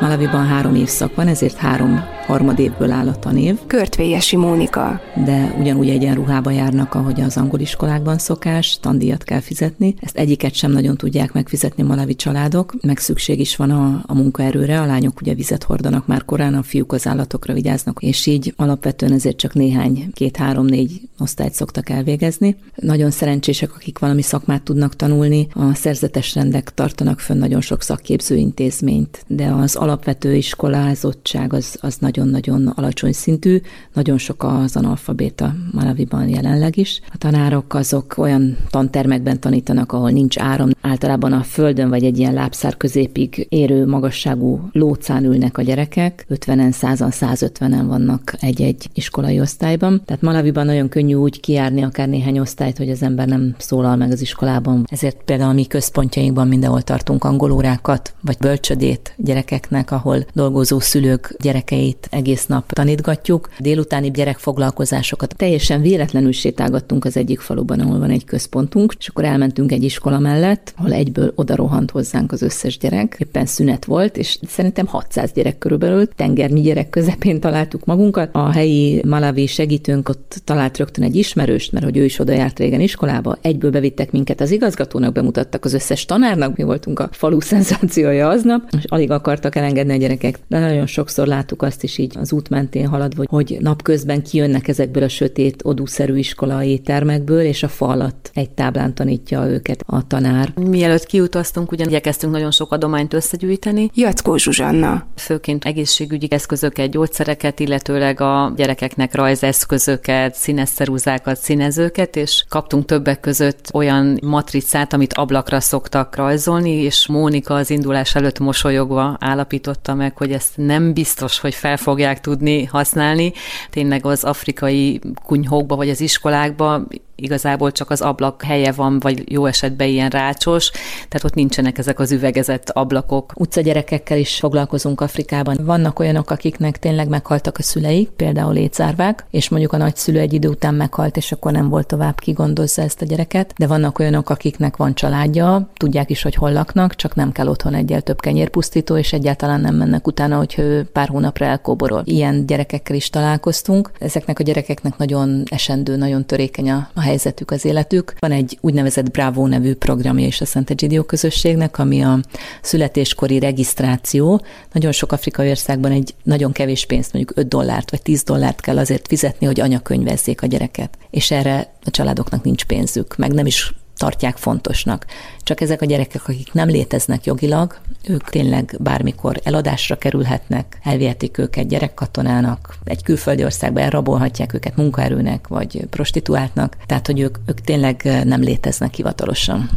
Malaviban 0.00 0.46
három 0.46 0.74
évszak 0.74 1.14
van, 1.14 1.28
ezért 1.28 1.56
három 1.56 2.04
harmadévből 2.32 2.90
áll 2.90 3.08
a 3.08 3.18
tanév. 3.18 3.58
Körtvélyesi 3.66 4.36
Mónika. 4.36 5.00
De 5.24 5.54
ugyanúgy 5.58 5.88
egyenruhába 5.88 6.50
járnak, 6.50 6.94
ahogy 6.94 7.20
az 7.20 7.36
angol 7.36 7.60
iskolákban 7.60 8.18
szokás, 8.18 8.78
tandíjat 8.80 9.24
kell 9.24 9.40
fizetni. 9.40 9.94
Ezt 10.00 10.16
egyiket 10.16 10.54
sem 10.54 10.70
nagyon 10.70 10.96
tudják 10.96 11.32
megfizetni 11.32 11.82
malavi 11.82 12.14
családok, 12.14 12.74
meg 12.82 12.98
szükség 12.98 13.40
is 13.40 13.56
van 13.56 13.70
a, 13.70 14.02
a 14.06 14.14
munkaerőre, 14.14 14.80
a 14.80 14.86
lányok 14.86 15.20
ugye 15.20 15.34
vizet 15.34 15.62
hordanak 15.62 16.06
már 16.06 16.24
korán, 16.24 16.54
a 16.54 16.62
fiúk 16.62 16.92
az 16.92 17.06
állatokra 17.06 17.54
vigyáznak, 17.54 18.02
és 18.02 18.26
így 18.26 18.54
alapvetően 18.56 19.12
ezért 19.12 19.36
csak 19.36 19.54
néhány, 19.54 20.10
két-három-négy 20.12 21.00
osztályt 21.18 21.54
szoktak 21.54 21.88
elvégezni. 21.88 22.56
Nagyon 22.74 23.10
szerencsések, 23.10 23.74
akik 23.74 23.98
valami 23.98 24.22
szakmát 24.22 24.62
tudnak 24.62 24.96
tanulni, 24.96 25.48
a 25.52 25.74
szerzetes 25.74 26.34
rendek 26.34 26.74
tartanak 26.74 27.20
fönn 27.20 27.38
nagyon 27.38 27.60
sok 27.60 27.82
szakképző 27.82 28.36
intézményt, 28.36 29.24
de 29.26 29.46
az 29.46 29.76
alapvető 29.76 30.34
iskolázottság 30.34 31.52
az, 31.52 31.76
az 31.80 31.96
nagyon 31.96 32.21
nagyon-nagyon 32.28 32.66
alacsony 32.76 33.12
szintű, 33.12 33.60
nagyon 33.92 34.18
sok 34.18 34.42
az 34.42 34.76
analfabéta 34.76 35.54
Malaviban 35.72 36.28
jelenleg 36.28 36.76
is. 36.76 37.00
A 37.12 37.18
tanárok 37.18 37.74
azok 37.74 38.14
olyan 38.18 38.56
tantermekben 38.70 39.40
tanítanak, 39.40 39.92
ahol 39.92 40.10
nincs 40.10 40.38
áram, 40.38 40.70
általában 40.80 41.32
a 41.32 41.42
földön 41.42 41.88
vagy 41.88 42.04
egy 42.04 42.18
ilyen 42.18 42.34
lábszár 42.34 42.76
középig 42.76 43.46
érő 43.48 43.86
magasságú 43.86 44.68
lócán 44.72 45.24
ülnek 45.24 45.58
a 45.58 45.62
gyerekek, 45.62 46.26
50-en, 46.30 46.74
100-an, 46.80 47.14
150-en 47.20 47.84
vannak 47.86 48.34
egy-egy 48.40 48.88
iskolai 48.94 49.40
osztályban. 49.40 50.02
Tehát 50.04 50.22
Malaviban 50.22 50.66
nagyon 50.66 50.88
könnyű 50.88 51.14
úgy 51.14 51.40
kijárni 51.40 51.82
akár 51.82 52.08
néhány 52.08 52.38
osztályt, 52.38 52.78
hogy 52.78 52.90
az 52.90 53.02
ember 53.02 53.28
nem 53.28 53.54
szólal 53.58 53.96
meg 53.96 54.10
az 54.10 54.20
iskolában. 54.20 54.84
Ezért 54.90 55.22
például 55.24 55.50
a 55.50 55.54
mi 55.54 55.66
központjainkban 55.66 56.48
mindenhol 56.48 56.82
tartunk 56.82 57.24
angolórákat, 57.24 58.14
vagy 58.20 58.36
bölcsödét 58.38 59.14
gyerekeknek, 59.16 59.90
ahol 59.90 60.24
dolgozó 60.32 60.80
szülők 60.80 61.36
gyerekeit 61.40 62.08
egész 62.12 62.46
nap 62.46 62.72
tanítgatjuk. 62.72 63.48
Délutáni 63.58 64.10
gyerekfoglalkozásokat 64.10 65.34
teljesen 65.36 65.80
véletlenül 65.80 66.32
sétálgattunk 66.32 67.04
az 67.04 67.16
egyik 67.16 67.40
faluban, 67.40 67.80
ahol 67.80 67.98
van 67.98 68.10
egy 68.10 68.24
központunk, 68.24 68.94
és 68.98 69.08
akkor 69.08 69.24
elmentünk 69.24 69.72
egy 69.72 69.82
iskola 69.82 70.18
mellett, 70.18 70.74
ahol 70.76 70.92
egyből 70.92 71.32
oda 71.34 71.56
rohant 71.56 71.90
hozzánk 71.90 72.32
az 72.32 72.42
összes 72.42 72.78
gyerek. 72.78 73.16
Éppen 73.18 73.46
szünet 73.46 73.84
volt, 73.84 74.16
és 74.16 74.38
szerintem 74.46 74.86
600 74.86 75.32
gyerek 75.32 75.58
körülbelül, 75.58 76.08
tengernyi 76.08 76.60
gyerek 76.60 76.90
közepén 76.90 77.40
találtuk 77.40 77.84
magunkat. 77.84 78.28
A 78.32 78.50
helyi 78.50 79.02
malavi 79.06 79.46
segítőnk 79.46 80.08
ott 80.08 80.40
talált 80.44 80.76
rögtön 80.76 81.04
egy 81.04 81.16
ismerőst, 81.16 81.72
mert 81.72 81.84
hogy 81.84 81.96
ő 81.96 82.04
is 82.04 82.18
oda 82.18 82.32
járt 82.32 82.58
régen 82.58 82.80
iskolába. 82.80 83.38
Egyből 83.40 83.70
bevittek 83.70 84.10
minket 84.10 84.40
az 84.40 84.50
igazgatónak, 84.50 85.12
bemutattak 85.12 85.64
az 85.64 85.72
összes 85.72 86.04
tanárnak, 86.04 86.56
mi 86.56 86.62
voltunk 86.62 86.98
a 86.98 87.08
falu 87.12 87.40
szenzációja 87.50 88.28
aznap, 88.28 88.62
és 88.78 88.84
alig 88.86 89.10
akartak 89.10 89.56
elengedni 89.56 89.92
a 89.92 89.96
gyerekek. 89.96 90.38
De 90.48 90.58
nagyon 90.58 90.86
sokszor 90.86 91.26
láttuk 91.26 91.62
azt 91.62 91.82
is, 91.82 91.98
így 92.02 92.16
az 92.18 92.32
út 92.32 92.48
mentén 92.48 92.86
haladva, 92.86 93.24
hogy 93.26 93.56
napközben 93.60 94.22
kijönnek 94.22 94.68
ezekből 94.68 95.02
a 95.02 95.08
sötét, 95.08 95.62
odúszerű 95.64 96.16
iskolai 96.16 96.78
termekből, 96.78 97.40
és 97.40 97.62
a 97.62 97.68
fa 97.68 97.86
alatt 97.86 98.30
egy 98.34 98.50
táblán 98.50 98.94
tanítja 98.94 99.46
őket 99.46 99.82
a 99.86 100.06
tanár. 100.06 100.52
Mielőtt 100.54 101.06
kiutaztunk, 101.06 101.72
ugyan 101.72 101.88
igyekeztünk 101.88 102.32
nagyon 102.32 102.50
sok 102.50 102.72
adományt 102.72 103.14
összegyűjteni. 103.14 103.90
Jackó 103.94 104.36
Zsuzsanna. 104.36 105.06
Főként 105.16 105.64
egészségügyi 105.64 106.26
eszközöket, 106.30 106.90
gyógyszereket, 106.90 107.60
illetőleg 107.60 108.20
a 108.20 108.52
gyerekeknek 108.56 109.14
rajzeszközöket, 109.14 110.34
színesszerúzákat, 110.34 111.36
színezőket, 111.36 112.16
és 112.16 112.44
kaptunk 112.48 112.84
többek 112.84 113.20
között 113.20 113.68
olyan 113.72 114.18
matricát, 114.22 114.92
amit 114.92 115.12
ablakra 115.12 115.60
szoktak 115.60 116.16
rajzolni, 116.16 116.70
és 116.70 117.06
Mónika 117.06 117.54
az 117.54 117.70
indulás 117.70 118.14
előtt 118.14 118.38
mosolyogva 118.38 119.16
állapította 119.20 119.94
meg, 119.94 120.16
hogy 120.16 120.32
ezt 120.32 120.56
nem 120.56 120.92
biztos, 120.92 121.38
hogy 121.38 121.54
fel 121.54 121.76
fogják 121.92 122.20
tudni 122.20 122.64
használni. 122.64 123.32
Tényleg 123.70 124.06
az 124.06 124.24
afrikai 124.24 125.00
kunyhókba 125.24 125.76
vagy 125.76 125.90
az 125.90 126.00
iskolákba 126.00 126.86
igazából 127.22 127.72
csak 127.72 127.90
az 127.90 128.00
ablak 128.00 128.42
helye 128.42 128.72
van, 128.72 128.98
vagy 128.98 129.32
jó 129.32 129.46
esetben 129.46 129.88
ilyen 129.88 130.10
rácsos, 130.10 130.70
tehát 131.08 131.24
ott 131.24 131.34
nincsenek 131.34 131.78
ezek 131.78 131.98
az 131.98 132.12
üvegezett 132.12 132.70
ablakok. 132.70 133.32
Utcagyerekekkel 133.36 134.18
is 134.18 134.38
foglalkozunk 134.38 135.00
Afrikában. 135.00 135.58
Vannak 135.62 135.98
olyanok, 135.98 136.30
akiknek 136.30 136.78
tényleg 136.78 137.08
meghaltak 137.08 137.58
a 137.58 137.62
szüleik, 137.62 138.08
például 138.08 138.52
létszárvák, 138.52 139.26
és 139.30 139.48
mondjuk 139.48 139.72
a 139.72 139.76
nagyszülő 139.76 140.18
egy 140.18 140.32
idő 140.32 140.48
után 140.48 140.74
meghalt, 140.74 141.16
és 141.16 141.32
akkor 141.32 141.52
nem 141.52 141.68
volt 141.68 141.86
tovább 141.86 142.20
kigondozza 142.20 142.82
ezt 142.82 143.02
a 143.02 143.04
gyereket, 143.04 143.52
de 143.56 143.66
vannak 143.66 143.98
olyanok, 143.98 144.30
akiknek 144.30 144.76
van 144.76 144.94
családja, 144.94 145.70
tudják 145.76 146.10
is, 146.10 146.22
hogy 146.22 146.34
hol 146.34 146.52
laknak, 146.52 146.94
csak 146.94 147.14
nem 147.14 147.32
kell 147.32 147.48
otthon 147.48 147.74
egyel 147.74 148.00
több 148.00 148.20
kenyérpusztító, 148.20 148.96
és 148.96 149.12
egyáltalán 149.12 149.60
nem 149.60 149.74
mennek 149.74 150.06
utána, 150.06 150.36
hogy 150.36 150.54
ő 150.58 150.84
pár 150.92 151.08
hónapra 151.08 151.46
elkóborol. 151.46 152.02
Ilyen 152.04 152.46
gyerekekkel 152.46 152.96
is 152.96 153.10
találkoztunk. 153.10 153.90
Ezeknek 153.98 154.38
a 154.38 154.42
gyerekeknek 154.42 154.96
nagyon 154.96 155.42
esendő, 155.50 155.96
nagyon 155.96 156.26
törékeny 156.26 156.70
a, 156.70 156.88
a 156.94 157.00
helyzetük, 157.12 157.50
az 157.50 157.64
életük. 157.64 158.14
Van 158.18 158.32
egy 158.32 158.58
úgynevezett 158.60 159.10
Bravo 159.10 159.46
nevű 159.46 159.74
programja 159.74 160.26
is 160.26 160.40
a 160.40 160.44
Szent 160.44 160.70
Egidio 160.70 161.04
közösségnek, 161.04 161.78
ami 161.78 162.02
a 162.02 162.18
születéskori 162.62 163.38
regisztráció. 163.38 164.42
Nagyon 164.72 164.92
sok 164.92 165.12
afrikai 165.12 165.48
országban 165.48 165.92
egy 165.92 166.14
nagyon 166.22 166.52
kevés 166.52 166.86
pénzt, 166.86 167.12
mondjuk 167.12 167.38
5 167.38 167.48
dollárt 167.48 167.90
vagy 167.90 168.02
10 168.02 168.22
dollárt 168.22 168.60
kell 168.60 168.78
azért 168.78 169.06
fizetni, 169.06 169.46
hogy 169.46 169.60
anyakönyvezzék 169.60 170.42
a 170.42 170.46
gyereket. 170.46 170.98
És 171.10 171.30
erre 171.30 171.72
a 171.84 171.90
családoknak 171.90 172.44
nincs 172.44 172.64
pénzük, 172.64 173.16
meg 173.16 173.32
nem 173.32 173.46
is 173.46 173.74
tartják 173.96 174.36
fontosnak. 174.36 175.06
Csak 175.38 175.60
ezek 175.60 175.82
a 175.82 175.84
gyerekek, 175.84 176.28
akik 176.28 176.52
nem 176.52 176.68
léteznek 176.68 177.24
jogilag, 177.24 177.80
ők 178.08 178.30
tényleg 178.30 178.76
bármikor 178.78 179.40
eladásra 179.42 179.96
kerülhetnek, 179.96 180.78
elvihetik 180.82 181.38
őket 181.38 181.68
gyerekkatonának, 181.68 182.74
egy 182.84 183.02
külföldi 183.02 183.44
országba 183.44 183.80
elrabolhatják 183.80 184.54
őket 184.54 184.76
munkaerőnek 184.76 185.48
vagy 185.48 185.86
prostituáltnak, 185.90 186.76
tehát 186.86 187.06
hogy 187.06 187.20
ők, 187.20 187.38
ők 187.46 187.60
tényleg 187.60 188.22
nem 188.24 188.40
léteznek 188.40 188.94
hivatalosan. 188.94 189.70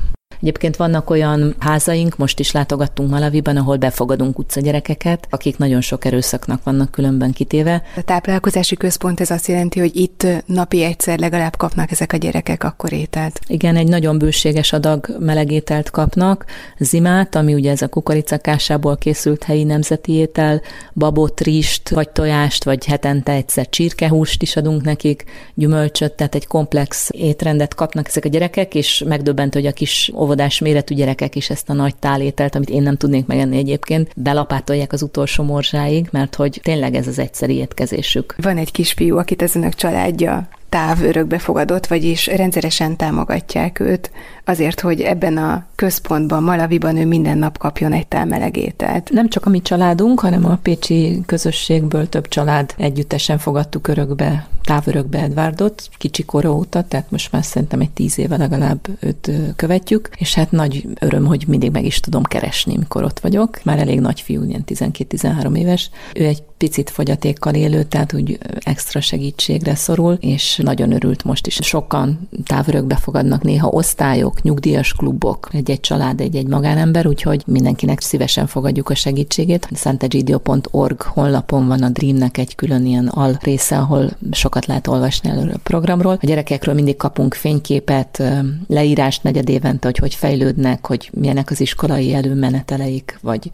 Egyébként 0.45 0.75
vannak 0.75 1.09
olyan 1.09 1.55
házaink, 1.59 2.17
most 2.17 2.39
is 2.39 2.51
látogattunk 2.51 3.09
Malaviban, 3.09 3.57
ahol 3.57 3.77
befogadunk 3.77 4.39
utcagyerekeket, 4.39 5.27
akik 5.29 5.57
nagyon 5.57 5.81
sok 5.81 6.05
erőszaknak 6.05 6.63
vannak 6.63 6.91
különben 6.91 7.31
kitéve. 7.31 7.83
A 7.95 8.01
táplálkozási 8.01 8.75
központ 8.75 9.19
ez 9.19 9.29
azt 9.29 9.47
jelenti, 9.47 9.79
hogy 9.79 9.95
itt 9.95 10.27
napi 10.45 10.83
egyszer 10.83 11.19
legalább 11.19 11.55
kapnak 11.57 11.91
ezek 11.91 12.13
a 12.13 12.17
gyerekek 12.17 12.63
akkor 12.63 12.93
ételt. 12.93 13.39
Igen, 13.47 13.75
egy 13.75 13.87
nagyon 13.87 14.17
bőséges 14.17 14.73
adag 14.73 15.15
melegételt 15.19 15.89
kapnak, 15.89 16.45
zimát, 16.77 17.35
ami 17.35 17.53
ugye 17.53 17.71
ez 17.71 17.81
a 17.81 17.87
kukoricakásából 17.87 18.97
készült 18.97 19.43
helyi 19.43 19.63
nemzeti 19.63 20.11
étel, 20.11 20.61
babot, 20.93 21.41
rist, 21.41 21.89
vagy 21.89 22.09
tojást, 22.09 22.63
vagy 22.63 22.85
hetente 22.85 23.31
egyszer 23.31 23.69
csirkehúst 23.69 24.41
is 24.41 24.55
adunk 24.55 24.83
nekik, 24.83 25.23
gyümölcsöt, 25.53 26.13
tehát 26.13 26.35
egy 26.35 26.47
komplex 26.47 27.09
étrendet 27.11 27.73
kapnak 27.73 28.07
ezek 28.07 28.25
a 28.25 28.29
gyerekek, 28.29 28.75
és 28.75 29.03
megdöbbent, 29.07 29.53
hogy 29.53 29.65
a 29.65 29.71
kis 29.71 30.11
óvodás 30.15 30.33
méretű 30.59 30.95
gyerekek 30.95 31.35
is 31.35 31.49
ezt 31.49 31.69
a 31.69 31.73
nagy 31.73 31.95
tálételt, 31.95 32.55
amit 32.55 32.69
én 32.69 32.81
nem 32.81 32.97
tudnék 32.97 33.25
megenni 33.25 33.57
egyébként, 33.57 34.11
belapátolják 34.15 34.93
az 34.93 35.01
utolsó 35.01 35.43
morzsáig, 35.43 36.07
mert 36.11 36.35
hogy 36.35 36.59
tényleg 36.63 36.95
ez 36.95 37.07
az 37.07 37.19
egyszeri 37.19 37.55
étkezésük. 37.55 38.35
Van 38.37 38.57
egy 38.57 38.71
kisfiú, 38.71 39.17
akit 39.17 39.41
az 39.41 39.55
önök 39.55 39.73
családja 39.73 40.47
táv 40.69 41.03
örökbefogadott, 41.03 41.87
vagyis 41.87 42.27
rendszeresen 42.27 42.95
támogatják 42.95 43.79
őt 43.79 44.11
azért, 44.45 44.79
hogy 44.79 45.01
ebben 45.01 45.37
a 45.37 45.65
központban, 45.75 46.43
Malaviban 46.43 46.97
ő 46.97 47.05
minden 47.05 47.37
nap 47.37 47.57
kapjon 47.57 47.93
egy 47.93 48.07
tál 48.07 48.25
meleg 48.25 48.57
ételt. 48.57 49.09
Nem 49.09 49.29
csak 49.29 49.45
a 49.45 49.49
mi 49.49 49.61
családunk, 49.61 50.19
hanem 50.19 50.45
a 50.45 50.59
pécsi 50.61 51.21
közösségből 51.25 52.09
több 52.09 52.27
család 52.27 52.73
együttesen 52.77 53.37
fogadtuk 53.37 53.87
örökbe, 53.87 54.47
távörökbe 54.63 55.19
Edvárdot, 55.19 55.89
kicsi 55.97 56.23
kora 56.23 56.53
óta, 56.53 56.83
tehát 56.83 57.11
most 57.11 57.31
már 57.31 57.43
szerintem 57.43 57.79
egy 57.79 57.91
tíz 57.91 58.19
éve 58.19 58.37
legalább 58.37 58.87
őt 58.99 59.31
követjük, 59.55 60.09
és 60.17 60.33
hát 60.33 60.51
nagy 60.51 60.87
öröm, 60.99 61.25
hogy 61.25 61.43
mindig 61.47 61.71
meg 61.71 61.85
is 61.85 61.99
tudom 61.99 62.23
keresni, 62.23 62.77
mikor 62.77 63.03
ott 63.03 63.19
vagyok. 63.19 63.59
Már 63.63 63.79
elég 63.79 63.99
nagy 63.99 64.21
fiú, 64.21 64.43
ilyen 64.43 64.63
12-13 64.67 65.57
éves. 65.57 65.89
Ő 66.13 66.25
egy 66.25 66.43
picit 66.57 66.89
fogyatékkal 66.89 67.53
élő, 67.53 67.83
tehát 67.83 68.13
úgy 68.13 68.37
extra 68.59 69.01
segítségre 69.01 69.75
szorul, 69.75 70.17
és 70.19 70.59
nagyon 70.63 70.91
örült 70.91 71.23
most 71.23 71.47
is. 71.47 71.59
Sokan 71.61 72.29
távörökbe 72.45 72.95
fogadnak 72.95 73.43
néha 73.43 73.67
osztályok, 73.67 74.41
nyugdíjas 74.41 74.93
klubok, 74.93 75.49
egy-egy 75.51 75.79
család, 75.79 76.21
egy-egy 76.21 76.47
magánember, 76.47 77.07
úgyhogy 77.07 77.43
mindenkinek 77.47 78.01
szívesen 78.01 78.47
fogadjuk 78.47 78.89
a 78.89 78.95
segítségét. 78.95 79.69
Santegidio.org 79.73 81.01
honlapon 81.01 81.67
van 81.67 81.83
a 81.83 81.89
Dreamnek 81.89 82.37
egy 82.37 82.55
külön 82.55 82.85
ilyen 82.85 83.07
al 83.07 83.37
része, 83.41 83.77
ahol 83.77 84.09
sokat 84.31 84.65
lehet 84.65 84.87
olvasni 84.87 85.29
előről 85.29 85.53
a 85.53 85.59
programról. 85.63 86.17
A 86.21 86.25
gyerekekről 86.25 86.75
mindig 86.75 86.97
kapunk 86.97 87.33
fényképet, 87.33 88.23
leírást 88.67 89.23
negyed 89.23 89.49
évente, 89.49 89.87
hogy 89.87 89.97
hogy 89.97 90.15
fejlődnek, 90.15 90.87
hogy 90.87 91.09
milyenek 91.13 91.49
az 91.51 91.61
iskolai 91.61 92.13
előmeneteleik, 92.13 93.17
vagy 93.21 93.51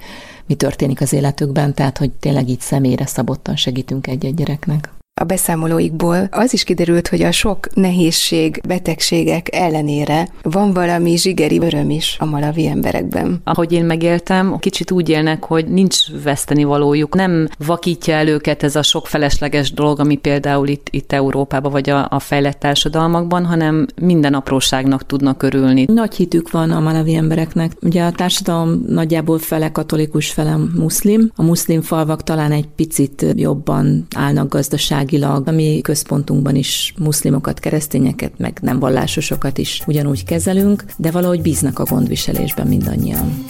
mi 0.51 0.57
történik 0.57 1.01
az 1.01 1.13
életükben, 1.13 1.73
tehát 1.73 1.97
hogy 1.97 2.11
tényleg 2.11 2.49
így 2.49 2.59
személyre 2.59 3.05
szabottan 3.05 3.55
segítünk 3.55 4.07
egy-egy 4.07 4.35
gyereknek 4.35 5.00
a 5.21 5.23
beszámolóikból 5.23 6.27
az 6.31 6.53
is 6.53 6.63
kiderült, 6.63 7.07
hogy 7.07 7.21
a 7.21 7.31
sok 7.31 7.67
nehézség, 7.73 8.62
betegségek 8.67 9.55
ellenére 9.55 10.27
van 10.41 10.73
valami 10.73 11.17
zsigeri 11.17 11.60
öröm 11.60 11.89
is 11.89 12.15
a 12.19 12.25
malavi 12.25 12.67
emberekben. 12.67 13.41
Ahogy 13.43 13.71
én 13.71 13.86
megéltem, 13.86 14.57
kicsit 14.60 14.91
úgy 14.91 15.10
élnek, 15.10 15.43
hogy 15.43 15.67
nincs 15.67 15.97
veszteni 16.23 16.63
valójuk. 16.63 17.15
Nem 17.15 17.47
vakítja 17.65 18.13
el 18.13 18.27
őket 18.27 18.63
ez 18.63 18.75
a 18.75 18.81
sok 18.81 19.07
felesleges 19.07 19.73
dolog, 19.73 19.99
ami 19.99 20.15
például 20.15 20.67
itt, 20.67 20.88
itt 20.91 21.12
Európában 21.12 21.71
vagy 21.71 21.89
a, 21.89 22.07
a 22.10 22.19
fejlett 22.19 22.60
társadalmakban, 22.60 23.45
hanem 23.45 23.88
minden 24.01 24.34
apróságnak 24.34 25.05
tudnak 25.05 25.43
örülni. 25.43 25.86
Nagy 25.88 26.15
hitük 26.15 26.51
van 26.51 26.71
a 26.71 26.79
malavi 26.79 27.15
embereknek. 27.15 27.71
Ugye 27.81 28.03
a 28.03 28.12
társadalom 28.12 28.86
nagyjából 28.88 29.39
fele 29.39 29.71
katolikus, 29.71 30.29
fele 30.29 30.57
muszlim. 30.75 31.31
A 31.36 31.43
muszlim 31.43 31.81
falvak 31.81 32.23
talán 32.23 32.51
egy 32.51 32.67
picit 32.75 33.25
jobban 33.36 34.05
állnak 34.15 34.49
gazdaság 34.49 35.11
gazdaságilag, 35.12 35.47
a 35.47 35.52
mi 35.52 35.82
központunkban 35.82 36.56
is 36.56 36.93
muszlimokat, 37.00 37.60
keresztényeket, 37.60 38.32
meg 38.38 38.58
nem 38.62 38.80
vallásosokat 38.80 39.58
is 39.58 39.82
ugyanúgy 39.88 40.24
kezelünk, 40.24 40.84
de 40.97 41.12
valahogy 41.12 41.41
bíznak 41.41 41.80
a 41.80 41.84
gondviselésben 41.84 42.67
mindannyian. 42.67 43.45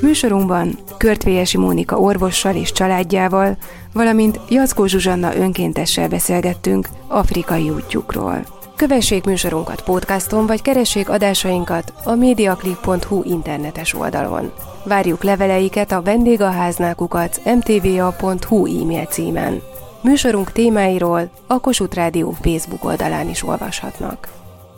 Műsorunkban 0.00 0.78
Körtvélyesi 0.98 1.58
Mónika 1.58 1.98
orvossal 1.98 2.54
és 2.54 2.72
családjával, 2.72 3.56
valamint 3.92 4.40
Jackó 4.48 4.86
Zsuzsanna 4.86 5.36
önkéntessel 5.36 6.08
beszélgettünk 6.08 6.88
afrikai 7.08 7.70
útjukról. 7.70 8.57
Kövessék 8.78 9.24
műsorunkat 9.24 9.82
podcaston, 9.82 10.46
vagy 10.46 10.62
keressék 10.62 11.08
adásainkat 11.08 11.92
a 12.04 12.14
mediaclip.hu 12.14 13.22
internetes 13.24 13.94
oldalon. 13.94 14.52
Várjuk 14.84 15.22
leveleiket 15.22 15.92
a 15.92 16.02
vendégháználkukat 16.02 17.40
mtva.hu 17.44 18.80
e-mail 18.80 19.04
címen. 19.04 19.62
Műsorunk 20.02 20.52
témáiról 20.52 21.30
a 21.46 21.60
Kossuth 21.60 21.96
Rádió 21.96 22.36
Facebook 22.40 22.84
oldalán 22.84 23.28
is 23.28 23.42
olvashatnak. 23.42 24.28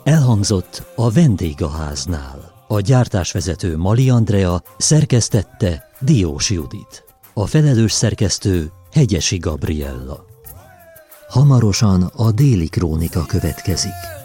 Elhangzott 0.03 0.83
a 0.95 1.11
vendégháznál. 1.11 2.65
A 2.67 2.79
gyártásvezető 2.79 3.77
Mali 3.77 4.09
Andrea 4.09 4.61
szerkesztette 4.77 5.83
Diós 5.99 6.49
Judit. 6.49 7.03
A 7.33 7.45
felelős 7.45 7.91
szerkesztő 7.91 8.71
Hegyesi 8.91 9.37
Gabriella. 9.37 10.30
Hamarosan 11.31 12.11
a 12.15 12.31
déli 12.31 12.67
krónika 12.67 13.25
következik. 13.25 14.20